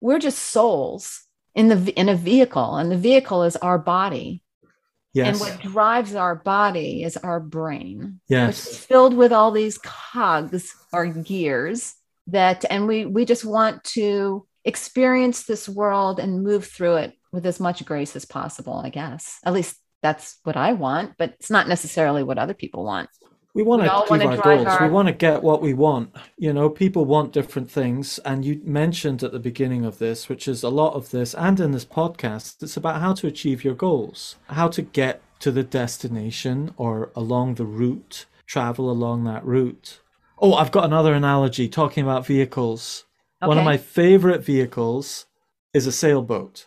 We're 0.00 0.18
just 0.18 0.38
souls 0.38 1.24
in 1.54 1.68
the 1.68 1.92
in 1.92 2.08
a 2.08 2.16
vehicle 2.16 2.76
and 2.76 2.90
the 2.90 2.96
vehicle 2.96 3.44
is 3.44 3.56
our 3.56 3.78
body. 3.78 4.42
Yes. 5.12 5.28
and 5.28 5.38
what 5.38 5.60
drives 5.60 6.16
our 6.16 6.34
body 6.34 7.04
is 7.04 7.16
our 7.16 7.38
brain 7.38 8.18
which 8.26 8.36
is 8.48 8.66
yes 8.66 8.76
filled 8.78 9.14
with 9.14 9.32
all 9.32 9.52
these 9.52 9.78
cogs 9.78 10.74
or 10.92 11.06
gears 11.06 11.94
that 12.26 12.64
and 12.68 12.88
we 12.88 13.06
we 13.06 13.24
just 13.24 13.44
want 13.44 13.84
to 13.84 14.44
experience 14.64 15.44
this 15.44 15.68
world 15.68 16.18
and 16.18 16.42
move 16.42 16.66
through 16.66 16.96
it 16.96 17.12
with 17.30 17.46
as 17.46 17.60
much 17.60 17.84
grace 17.84 18.16
as 18.16 18.24
possible 18.24 18.82
i 18.84 18.88
guess. 18.88 19.38
At 19.44 19.52
least 19.52 19.76
that's 20.04 20.26
what 20.46 20.56
i 20.56 20.70
want 20.86 21.08
but 21.18 21.30
it's 21.38 21.50
not 21.56 21.66
necessarily 21.74 22.22
what 22.28 22.38
other 22.38 22.54
people 22.62 22.82
want. 22.92 23.08
We 23.56 23.62
want 23.62 23.82
We 23.82 23.88
to 23.88 24.02
achieve 24.02 24.26
our 24.30 24.36
goals. 24.64 24.80
we 24.80 24.88
want 24.96 25.06
to 25.06 25.14
get 25.26 25.44
what 25.48 25.62
we 25.62 25.74
want. 25.86 26.06
You 26.44 26.52
know 26.56 26.68
people 26.68 27.04
want 27.14 27.32
different 27.38 27.70
things 27.78 28.06
and 28.28 28.44
you 28.44 28.60
mentioned 28.64 29.22
at 29.22 29.30
the 29.30 29.38
beginning 29.50 29.82
of 29.84 29.98
this 30.04 30.28
which 30.30 30.44
is 30.52 30.60
a 30.64 30.68
lot 30.82 30.94
of 30.98 31.04
this 31.14 31.30
and 31.46 31.56
in 31.60 31.70
this 31.70 31.84
podcast 32.00 32.62
it's 32.64 32.76
about 32.76 33.00
how 33.00 33.12
to 33.20 33.28
achieve 33.32 33.62
your 33.66 33.78
goals 33.86 34.20
how 34.60 34.68
to 34.76 34.82
get 35.00 35.22
to 35.44 35.50
the 35.52 35.62
destination 35.80 36.74
or 36.84 36.94
along 37.22 37.54
the 37.54 37.64
route 37.82 38.16
travel 38.54 38.86
along 38.96 39.18
that 39.24 39.44
route. 39.54 40.00
Oh 40.44 40.54
i've 40.60 40.72
got 40.76 40.84
another 40.92 41.14
analogy 41.14 41.66
talking 41.68 42.02
about 42.02 42.26
vehicles. 42.26 43.04
One 43.50 43.58
of 43.58 43.64
my 43.72 43.78
favorite 44.00 44.42
vehicles 44.44 45.26
is 45.78 45.86
a 45.86 45.92
sailboat. 45.92 46.66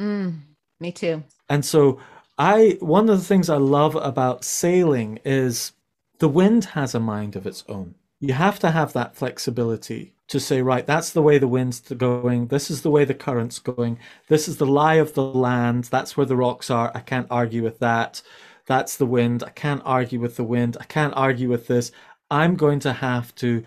Mm, 0.00 0.40
Me 0.80 0.92
too. 0.92 1.24
And 1.48 1.64
so 1.64 1.98
I 2.38 2.78
one 2.80 3.08
of 3.08 3.18
the 3.18 3.24
things 3.24 3.48
I 3.48 3.56
love 3.56 3.94
about 3.96 4.44
sailing 4.44 5.20
is 5.24 5.72
the 6.18 6.28
wind 6.28 6.64
has 6.66 6.94
a 6.94 7.00
mind 7.00 7.36
of 7.36 7.46
its 7.46 7.64
own. 7.68 7.94
You 8.20 8.32
have 8.34 8.58
to 8.60 8.70
have 8.70 8.92
that 8.92 9.14
flexibility 9.14 10.14
to 10.28 10.40
say, 10.40 10.62
right, 10.62 10.86
that's 10.86 11.10
the 11.10 11.22
way 11.22 11.38
the 11.38 11.48
wind's 11.48 11.80
going. 11.80 12.46
This 12.46 12.70
is 12.70 12.82
the 12.82 12.90
way 12.90 13.04
the 13.04 13.14
current's 13.14 13.58
going. 13.58 13.98
This 14.28 14.48
is 14.48 14.56
the 14.56 14.66
lie 14.66 14.94
of 14.94 15.14
the 15.14 15.22
land. 15.22 15.84
That's 15.84 16.16
where 16.16 16.26
the 16.26 16.36
rocks 16.36 16.70
are. 16.70 16.90
I 16.94 17.00
can't 17.00 17.26
argue 17.30 17.62
with 17.62 17.78
that. 17.80 18.22
That's 18.66 18.96
the 18.96 19.06
wind. 19.06 19.42
I 19.44 19.50
can't 19.50 19.82
argue 19.84 20.20
with 20.20 20.36
the 20.36 20.44
wind. 20.44 20.76
I 20.80 20.84
can't 20.84 21.12
argue 21.14 21.50
with 21.50 21.66
this. 21.66 21.92
I'm 22.30 22.56
going 22.56 22.80
to 22.80 22.94
have 22.94 23.34
to 23.36 23.64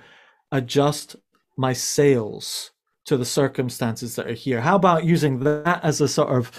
adjust 0.52 1.16
my 1.56 1.74
sails 1.74 2.72
to 3.06 3.18
the 3.18 3.26
circumstances 3.26 4.16
that 4.16 4.28
are 4.28 4.34
here. 4.34 4.62
How 4.62 4.76
about 4.76 5.06
using 5.06 5.40
that 5.42 5.84
as 5.84 6.02
a 6.02 6.08
sort 6.08 6.30
of 6.30 6.52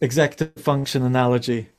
executive 0.00 0.62
function 0.62 1.02
analogy? 1.02 1.70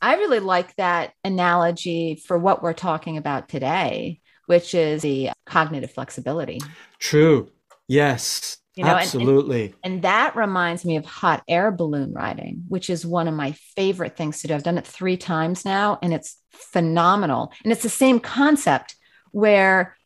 I 0.00 0.14
really 0.14 0.40
like 0.40 0.74
that 0.76 1.12
analogy 1.24 2.22
for 2.26 2.38
what 2.38 2.62
we're 2.62 2.72
talking 2.72 3.16
about 3.16 3.48
today, 3.48 4.20
which 4.46 4.74
is 4.74 5.02
the 5.02 5.30
cognitive 5.44 5.90
flexibility. 5.90 6.60
True. 6.98 7.50
Yes. 7.88 8.58
You 8.76 8.84
know, 8.84 8.90
Absolutely. 8.90 9.62
And, 9.62 9.74
and, 9.82 9.94
and, 9.94 10.02
that 10.02 10.36
reminds 10.36 10.84
me 10.84 10.96
of 10.96 11.04
hot 11.04 11.42
air 11.48 11.72
balloon 11.72 12.12
riding, 12.12 12.62
which 12.68 12.88
is 12.88 13.04
one 13.04 13.26
of 13.26 13.34
my 13.34 13.52
favorite 13.74 14.16
things 14.16 14.40
to 14.40 14.46
do. 14.46 14.54
I've 14.54 14.62
done 14.62 14.78
it 14.78 14.86
three 14.86 15.16
times 15.16 15.64
now 15.64 15.98
and 16.00 16.14
it's 16.14 16.36
phenomenal. 16.52 17.52
And 17.64 17.72
it's 17.72 17.82
the 17.82 17.88
same 17.88 18.20
concept 18.20 18.94
where 19.32 19.96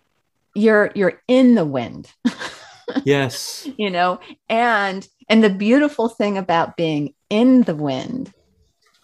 you're 0.55 0.90
you're 0.94 1.20
in 1.29 1.55
the 1.55 1.66
wind. 1.66 2.11
yes. 3.05 3.68
you 3.77 3.90
know, 3.90 4.20
and 4.48 5.07
and 5.29 5.44
the 5.44 5.51
beautiful 5.51 6.09
thing 6.09 6.38
about 6.38 6.77
being 6.77 7.14
in 7.33 7.62
the 7.62 7.75
wind 7.75 8.33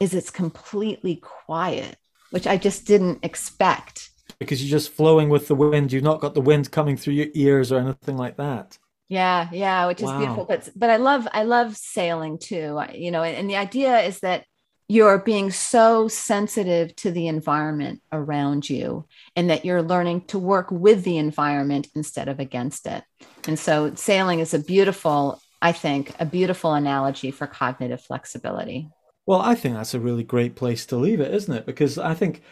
is 0.01 0.13
it's 0.13 0.31
completely 0.31 1.17
quiet, 1.17 1.97
which 2.31 2.47
I 2.47 2.59
just 2.59 2.87
didn't 2.87 3.25
expect. 3.25 4.11
Because 4.39 4.63
you're 4.63 4.79
just 4.79 4.93
flowing 4.93 5.31
with 5.31 5.49
the 5.49 5.55
wind. 5.55 5.91
You've 5.91 6.05
not 6.05 6.21
got 6.21 6.35
the 6.35 6.43
wind 6.43 6.71
coming 6.71 6.97
through 6.97 7.15
your 7.15 7.29
ears 7.35 7.73
or 7.73 7.79
anything 7.79 8.19
like 8.19 8.37
that. 8.37 8.79
Yeah, 9.09 9.49
yeah, 9.51 9.87
which 9.87 10.03
is 10.03 10.07
wow. 10.07 10.19
beautiful. 10.19 10.45
But 10.45 10.69
but 10.77 10.91
I 10.91 10.97
love 10.97 11.27
I 11.33 11.45
love 11.45 11.75
sailing 11.75 12.39
too. 12.39 12.79
You 12.93 13.11
know, 13.11 13.23
and, 13.23 13.35
and 13.35 13.51
the 13.51 13.57
idea 13.57 14.01
is 14.01 14.21
that 14.21 14.45
you're 14.91 15.19
being 15.19 15.51
so 15.51 16.09
sensitive 16.09 16.95
to 16.97 17.11
the 17.11 17.29
environment 17.29 18.03
around 18.13 18.69
you 18.69 19.07
and 19.35 19.51
that 19.51 19.65
you're 19.65 19.83
learning 19.83 20.23
to 20.27 20.39
work 20.39 20.71
with 20.71 21.05
the 21.05 21.17
environment 21.17 21.89
instead 21.95 22.29
of 22.29 22.41
against 22.41 22.87
it. 22.87 23.03
And 23.47 23.59
so 23.59 23.95
sailing 23.95 24.41
is 24.41 24.55
a 24.55 24.59
beautiful, 24.59 25.43
I 25.61 25.73
think, 25.73 26.15
a 26.21 26.27
beautiful 26.27 26.75
analogy 26.75 27.31
for 27.31 27.47
cognitive 27.47 28.01
flexibility. 28.01 28.89
Well, 29.27 29.41
I 29.41 29.55
think 29.55 29.75
that's 29.75 29.95
a 29.95 30.01
really 30.01 30.23
great 30.23 30.55
place 30.55 30.87
to 30.87 30.97
leave 30.97 31.21
it, 31.21 31.35
isn't 31.35 31.55
it? 31.55 31.67
Because 31.67 31.99
I 31.99 32.15
think 32.15 32.43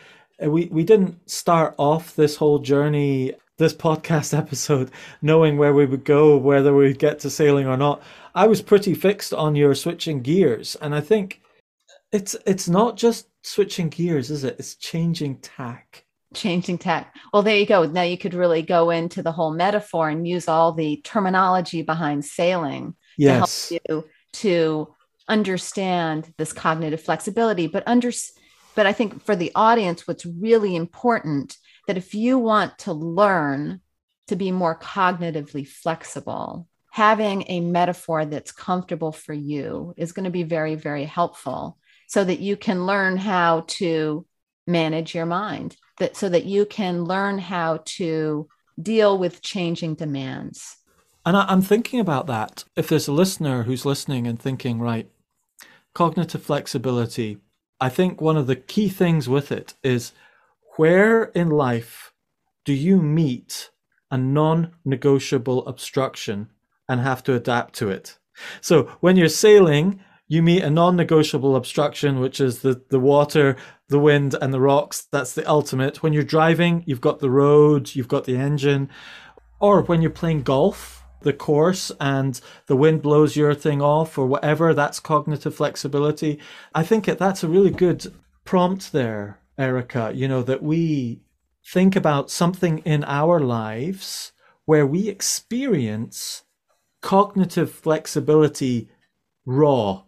uh, 0.44 0.50
we, 0.50 0.66
we 0.66 0.84
didn't 0.84 1.28
start 1.28 1.74
off 1.78 2.16
this 2.16 2.36
whole 2.36 2.58
journey, 2.58 3.34
this 3.58 3.74
podcast 3.74 4.36
episode, 4.38 4.90
knowing 5.22 5.56
where 5.56 5.74
we 5.74 5.86
would 5.86 6.04
go, 6.04 6.36
whether 6.36 6.74
we'd 6.74 6.98
get 6.98 7.18
to 7.20 7.30
sailing 7.30 7.66
or 7.66 7.76
not. 7.76 8.02
I 8.34 8.46
was 8.46 8.60
pretty 8.60 8.94
fixed 8.94 9.32
on 9.32 9.56
your 9.56 9.74
switching 9.74 10.20
gears. 10.20 10.76
And 10.82 10.94
I 10.94 11.00
think 11.00 11.40
it's 12.12 12.36
it's 12.46 12.68
not 12.68 12.96
just 12.96 13.28
switching 13.42 13.88
gears, 13.88 14.30
is 14.30 14.44
it? 14.44 14.56
It's 14.58 14.74
changing 14.74 15.38
tack. 15.38 16.05
Changing 16.37 16.79
tack. 16.79 17.16
Well, 17.33 17.42
there 17.42 17.57
you 17.57 17.66
go. 17.66 17.85
Now 17.85 18.03
you 18.03 18.18
could 18.18 18.35
really 18.35 18.62
go 18.62 18.90
into 18.90 19.22
the 19.22 19.33
whole 19.33 19.53
metaphor 19.53 20.09
and 20.11 20.29
use 20.29 20.49
all 20.49 20.72
the 20.72 21.01
terminology 21.03 21.83
behind 21.83 22.25
sailing 22.25 22.94
yes. 23.16 23.68
to 23.68 23.75
help 23.75 23.83
you 23.88 24.05
to 24.35 24.94
understand 25.29 26.33
this 26.37 26.53
cognitive 26.53 27.01
flexibility. 27.01 27.66
But 27.66 27.85
under 27.87 28.12
but 28.75 28.87
I 28.87 28.92
think 28.92 29.25
for 29.25 29.35
the 29.35 29.51
audience, 29.55 30.07
what's 30.07 30.27
really 30.27 30.77
important 30.77 31.57
that 31.87 31.96
if 31.96 32.14
you 32.14 32.38
want 32.38 32.79
to 32.81 32.92
learn 32.92 33.81
to 34.29 34.37
be 34.37 34.53
more 34.53 34.79
cognitively 34.79 35.66
flexible, 35.66 36.68
having 36.90 37.44
a 37.49 37.61
metaphor 37.61 38.27
that's 38.27 38.53
comfortable 38.53 39.12
for 39.12 39.33
you 39.33 39.94
is 39.96 40.12
going 40.12 40.25
to 40.25 40.31
be 40.31 40.42
very, 40.42 40.75
very 40.75 41.05
helpful 41.05 41.79
so 42.09 42.22
that 42.22 42.40
you 42.40 42.57
can 42.57 42.87
learn 42.87 43.16
how 43.16 43.64
to 43.66 44.27
manage 44.66 45.14
your 45.14 45.26
mind 45.26 45.76
that 45.98 46.16
so 46.16 46.29
that 46.29 46.44
you 46.44 46.66
can 46.66 47.05
learn 47.05 47.38
how 47.38 47.81
to 47.85 48.48
deal 48.81 49.18
with 49.18 49.42
changing 49.42 49.94
demands. 49.94 50.76
And 51.24 51.37
I, 51.37 51.50
am 51.52 51.62
thinking 51.62 52.00
about 52.00 52.26
that. 52.26 52.64
If 52.76 52.88
there's 52.88 53.09
a 53.09 53.12
listener 53.12 53.64
who's 53.64 53.87
listening 53.87 54.26
and 54.26 54.40
thinking 54.40 54.81
right 54.81 55.11
cognitive 55.94 56.42
flexibility 56.42 57.38
i 57.81 57.88
think 57.88 58.20
one 58.20 58.37
of 58.37 58.46
the 58.46 58.55
key 58.55 58.87
things 58.87 59.31
with 59.31 59.50
it 59.50 59.72
is 59.83 60.12
where 60.76 61.24
in 61.24 61.48
life 61.48 62.12
do 62.66 62.74
you 62.74 63.00
meet 63.00 63.70
a 64.11 64.18
non-negotiable 64.18 65.66
obstruction 65.66 66.48
and 66.88 67.00
have 67.00 67.22
to 67.24 67.35
adapt 67.35 67.74
to 67.74 67.88
it? 67.88 68.18
So 68.61 68.85
when 69.00 69.16
you're 69.16 69.29
sailing 69.29 70.00
you 70.29 70.42
meet 70.42 70.64
a 70.64 70.70
non-negotiable 70.70 71.55
obstruction, 71.55 72.18
which 72.18 72.40
is 72.40 72.59
the, 72.59 72.83
the 72.90 72.98
water, 72.98 73.57
the 73.88 73.99
wind, 73.99 74.35
and 74.40 74.53
the 74.53 74.61
rocks. 74.61 75.07
That's 75.12 75.35
the 75.35 75.49
ultimate. 75.49 76.03
When 76.03 76.12
you're 76.12 76.22
driving, 76.22 76.83
you've 76.87 77.01
got 77.01 77.20
the 77.20 77.31
road, 77.31 77.94
you've 77.94 78.09
got 78.09 78.25
the 78.25 78.37
engine. 78.37 78.88
Or 79.61 79.83
when 79.83 80.03
you're 80.03 80.11
playing 80.11 80.42
golf, 80.42 81.05
the 81.22 81.33
course 81.33 81.90
and 82.01 82.40
the 82.66 82.77
wind 82.77 83.03
blows 83.03 83.37
your 83.37 83.55
thing 83.55 83.81
off 83.81 84.18
or 84.18 84.27
whatever, 84.27 84.75
that's 84.75 85.01
cognitive 85.01 85.55
flexibility. 85.55 86.38
I 86.75 86.83
think 86.83 87.07
that's 87.07 87.42
a 87.42 87.49
really 87.49 87.70
good 87.70 88.14
prompt 88.44 88.92
there, 88.92 89.40
Erica, 89.59 90.12
you 90.14 90.29
know, 90.29 90.42
that 90.42 90.62
we 90.62 91.22
think 91.64 91.96
about 91.96 92.31
something 92.31 92.79
in 92.79 93.03
our 93.05 93.40
lives 93.40 94.33
where 94.66 94.87
we 94.87 95.09
experience 95.09 96.44
cognitive 97.01 97.72
flexibility 97.72 98.88
raw 99.44 100.03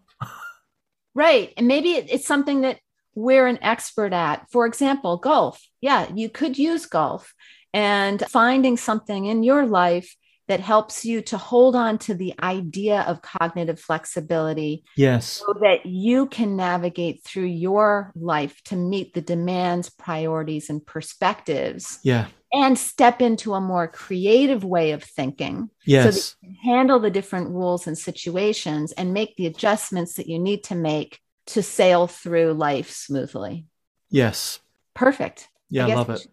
Right. 1.18 1.52
And 1.56 1.66
maybe 1.66 1.94
it's 1.94 2.28
something 2.28 2.60
that 2.60 2.78
we're 3.18 3.48
an 3.48 3.58
expert 3.62 4.12
at. 4.12 4.46
For 4.50 4.64
example, 4.64 5.16
golf. 5.16 5.60
Yeah, 5.80 6.06
you 6.14 6.28
could 6.28 6.56
use 6.56 6.86
golf 6.86 7.34
and 7.74 8.22
finding 8.28 8.76
something 8.76 9.26
in 9.26 9.42
your 9.42 9.66
life 9.66 10.14
that 10.46 10.60
helps 10.60 11.04
you 11.04 11.20
to 11.20 11.36
hold 11.36 11.76
on 11.76 11.98
to 11.98 12.14
the 12.14 12.32
idea 12.42 13.02
of 13.02 13.20
cognitive 13.20 13.78
flexibility. 13.78 14.84
Yes. 14.96 15.26
So 15.26 15.52
that 15.60 15.84
you 15.84 16.26
can 16.26 16.56
navigate 16.56 17.22
through 17.24 17.46
your 17.46 18.12
life 18.14 18.62
to 18.66 18.76
meet 18.76 19.12
the 19.12 19.20
demands, 19.20 19.90
priorities, 19.90 20.70
and 20.70 20.84
perspectives. 20.86 21.98
Yeah. 22.02 22.26
And 22.50 22.78
step 22.78 23.20
into 23.20 23.52
a 23.52 23.60
more 23.60 23.88
creative 23.88 24.64
way 24.64 24.92
of 24.92 25.02
thinking. 25.02 25.68
Yes. 25.84 26.04
So 26.04 26.10
that 26.10 26.36
you 26.40 26.48
can 26.48 26.54
handle 26.64 26.98
the 26.98 27.10
different 27.10 27.50
rules 27.50 27.86
and 27.86 27.98
situations 27.98 28.92
and 28.92 29.12
make 29.12 29.36
the 29.36 29.46
adjustments 29.46 30.14
that 30.14 30.28
you 30.28 30.38
need 30.38 30.64
to 30.64 30.74
make 30.74 31.18
to 31.48 31.62
sail 31.62 32.06
through 32.06 32.54
life 32.54 32.90
smoothly. 32.90 33.66
Yes. 34.10 34.60
Perfect. 34.94 35.48
Yeah, 35.70 35.86
I, 35.86 35.90
I 35.90 35.94
love 35.94 36.10
it. 36.10 36.26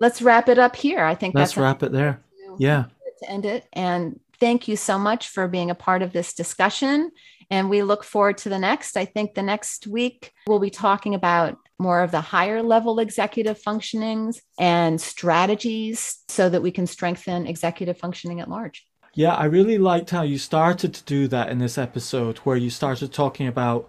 Let's 0.00 0.20
wrap 0.20 0.48
it 0.48 0.58
up 0.58 0.76
here. 0.76 1.04
I 1.04 1.14
think 1.14 1.34
let's 1.34 1.56
wrap 1.56 1.82
it 1.82 1.92
there. 1.92 2.22
Yeah 2.58 2.86
to 3.22 3.30
end 3.30 3.44
it. 3.46 3.66
And 3.72 4.20
thank 4.38 4.68
you 4.68 4.76
so 4.76 4.98
much 4.98 5.28
for 5.28 5.48
being 5.48 5.70
a 5.70 5.74
part 5.74 6.02
of 6.02 6.12
this 6.12 6.34
discussion. 6.34 7.10
And 7.50 7.68
we 7.68 7.82
look 7.82 8.04
forward 8.04 8.38
to 8.38 8.48
the 8.48 8.58
next. 8.58 8.96
I 8.96 9.04
think 9.04 9.34
the 9.34 9.42
next 9.42 9.86
week 9.86 10.32
we'll 10.46 10.58
be 10.58 10.70
talking 10.70 11.14
about 11.14 11.58
more 11.78 12.02
of 12.02 12.10
the 12.10 12.20
higher 12.20 12.62
level 12.62 12.98
executive 12.98 13.60
functionings 13.60 14.38
and 14.58 15.00
strategies 15.00 16.22
so 16.28 16.48
that 16.48 16.62
we 16.62 16.70
can 16.70 16.86
strengthen 16.86 17.46
executive 17.46 17.98
functioning 17.98 18.40
at 18.40 18.48
large. 18.48 18.86
Yeah, 19.14 19.34
I 19.34 19.44
really 19.44 19.76
liked 19.76 20.10
how 20.10 20.22
you 20.22 20.38
started 20.38 20.94
to 20.94 21.04
do 21.04 21.28
that 21.28 21.50
in 21.50 21.58
this 21.58 21.76
episode, 21.76 22.38
where 22.38 22.56
you 22.56 22.70
started 22.70 23.12
talking 23.12 23.46
about 23.46 23.86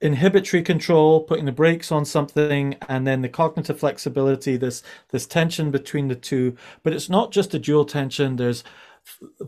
inhibitory 0.00 0.62
control, 0.62 1.22
putting 1.22 1.44
the 1.46 1.52
brakes 1.52 1.90
on 1.90 2.04
something, 2.04 2.76
and 2.88 3.06
then 3.06 3.22
the 3.22 3.28
cognitive 3.28 3.78
flexibility, 3.78 4.56
this 4.56 4.82
this 5.10 5.26
tension 5.26 5.70
between 5.70 6.08
the 6.08 6.14
two. 6.14 6.56
But 6.82 6.92
it's 6.92 7.08
not 7.08 7.32
just 7.32 7.54
a 7.54 7.58
dual 7.58 7.84
tension. 7.84 8.36
There's 8.36 8.64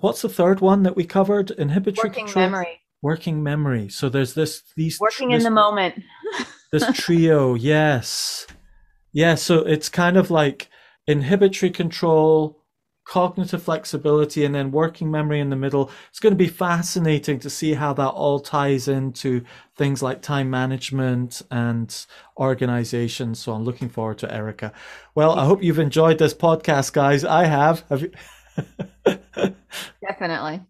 what's 0.01 0.23
the 0.23 0.29
third 0.29 0.61
one 0.61 0.83
that 0.85 0.97
we 0.97 1.05
covered? 1.05 1.51
Inhibitory 1.53 2.09
working 2.09 2.27
control. 2.27 2.45
memory. 2.47 2.81
Working 3.03 3.43
memory. 3.43 3.89
So 3.89 4.09
there's 4.09 4.35
this 4.35 4.63
these 4.77 4.99
working 5.01 5.31
this, 5.31 5.39
in 5.39 5.45
the 5.45 5.51
moment. 5.51 6.03
this 6.73 6.85
trio, 6.95 7.55
yes. 7.55 8.47
Yeah, 9.13 9.37
so 9.37 9.59
it's 9.59 9.89
kind 9.89 10.17
of 10.17 10.31
like 10.31 10.69
inhibitory 11.07 11.71
control, 11.71 12.63
cognitive 13.09 13.63
flexibility 13.63 14.45
and 14.45 14.55
then 14.55 14.71
working 14.71 15.11
memory 15.11 15.41
in 15.41 15.49
the 15.49 15.57
middle. 15.57 15.91
It's 16.11 16.21
going 16.21 16.35
to 16.35 16.37
be 16.37 16.47
fascinating 16.47 17.39
to 17.41 17.49
see 17.49 17.73
how 17.73 17.95
that 17.95 18.11
all 18.11 18.39
ties 18.39 18.87
into 18.87 19.43
things 19.77 20.03
like 20.03 20.21
time 20.21 20.51
management 20.51 21.41
and 21.51 22.07
organization. 22.37 23.35
So 23.35 23.53
I'm 23.55 23.65
looking 23.65 23.89
forward 23.89 24.19
to 24.19 24.33
Erica. 24.33 24.73
Well, 25.15 25.33
I 25.33 25.47
hope 25.47 25.63
you've 25.63 25.79
enjoyed 25.79 26.19
this 26.19 26.35
podcast, 26.35 26.93
guys. 26.93 27.25
I 27.25 27.47
have. 27.47 27.83
Have 27.89 28.03
you? 28.03 28.13
Definitely. 30.07 30.61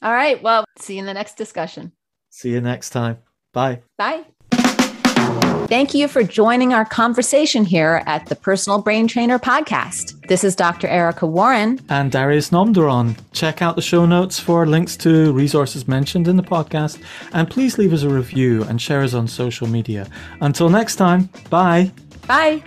All 0.00 0.12
right. 0.12 0.42
Well, 0.42 0.64
see 0.78 0.94
you 0.94 1.00
in 1.00 1.06
the 1.06 1.14
next 1.14 1.36
discussion. 1.36 1.92
See 2.30 2.50
you 2.50 2.62
next 2.62 2.90
time. 2.90 3.18
Bye. 3.52 3.82
Bye. 3.98 4.24
Thank 5.68 5.94
you 5.94 6.06
for 6.06 6.22
joining 6.22 6.74
our 6.74 6.84
conversation 6.84 7.64
here 7.64 8.02
at 8.06 8.26
the 8.26 8.36
Personal 8.36 8.82
Brain 8.82 9.08
Trainer 9.08 9.38
podcast. 9.38 10.20
This 10.26 10.44
is 10.44 10.54
Dr. 10.54 10.86
Erica 10.86 11.26
Warren. 11.26 11.80
And 11.88 12.12
Darius 12.12 12.50
Namdaran. 12.50 13.16
Check 13.32 13.62
out 13.62 13.76
the 13.76 13.82
show 13.82 14.04
notes 14.04 14.38
for 14.38 14.66
links 14.66 14.96
to 14.98 15.32
resources 15.32 15.88
mentioned 15.88 16.28
in 16.28 16.36
the 16.36 16.42
podcast. 16.42 17.02
And 17.32 17.48
please 17.48 17.78
leave 17.78 17.92
us 17.92 18.02
a 18.02 18.08
review 18.08 18.64
and 18.64 18.80
share 18.80 19.02
us 19.02 19.14
on 19.14 19.28
social 19.28 19.66
media. 19.66 20.08
Until 20.40 20.68
next 20.68 20.96
time, 20.96 21.30
bye. 21.48 21.90
Bye. 22.26 22.62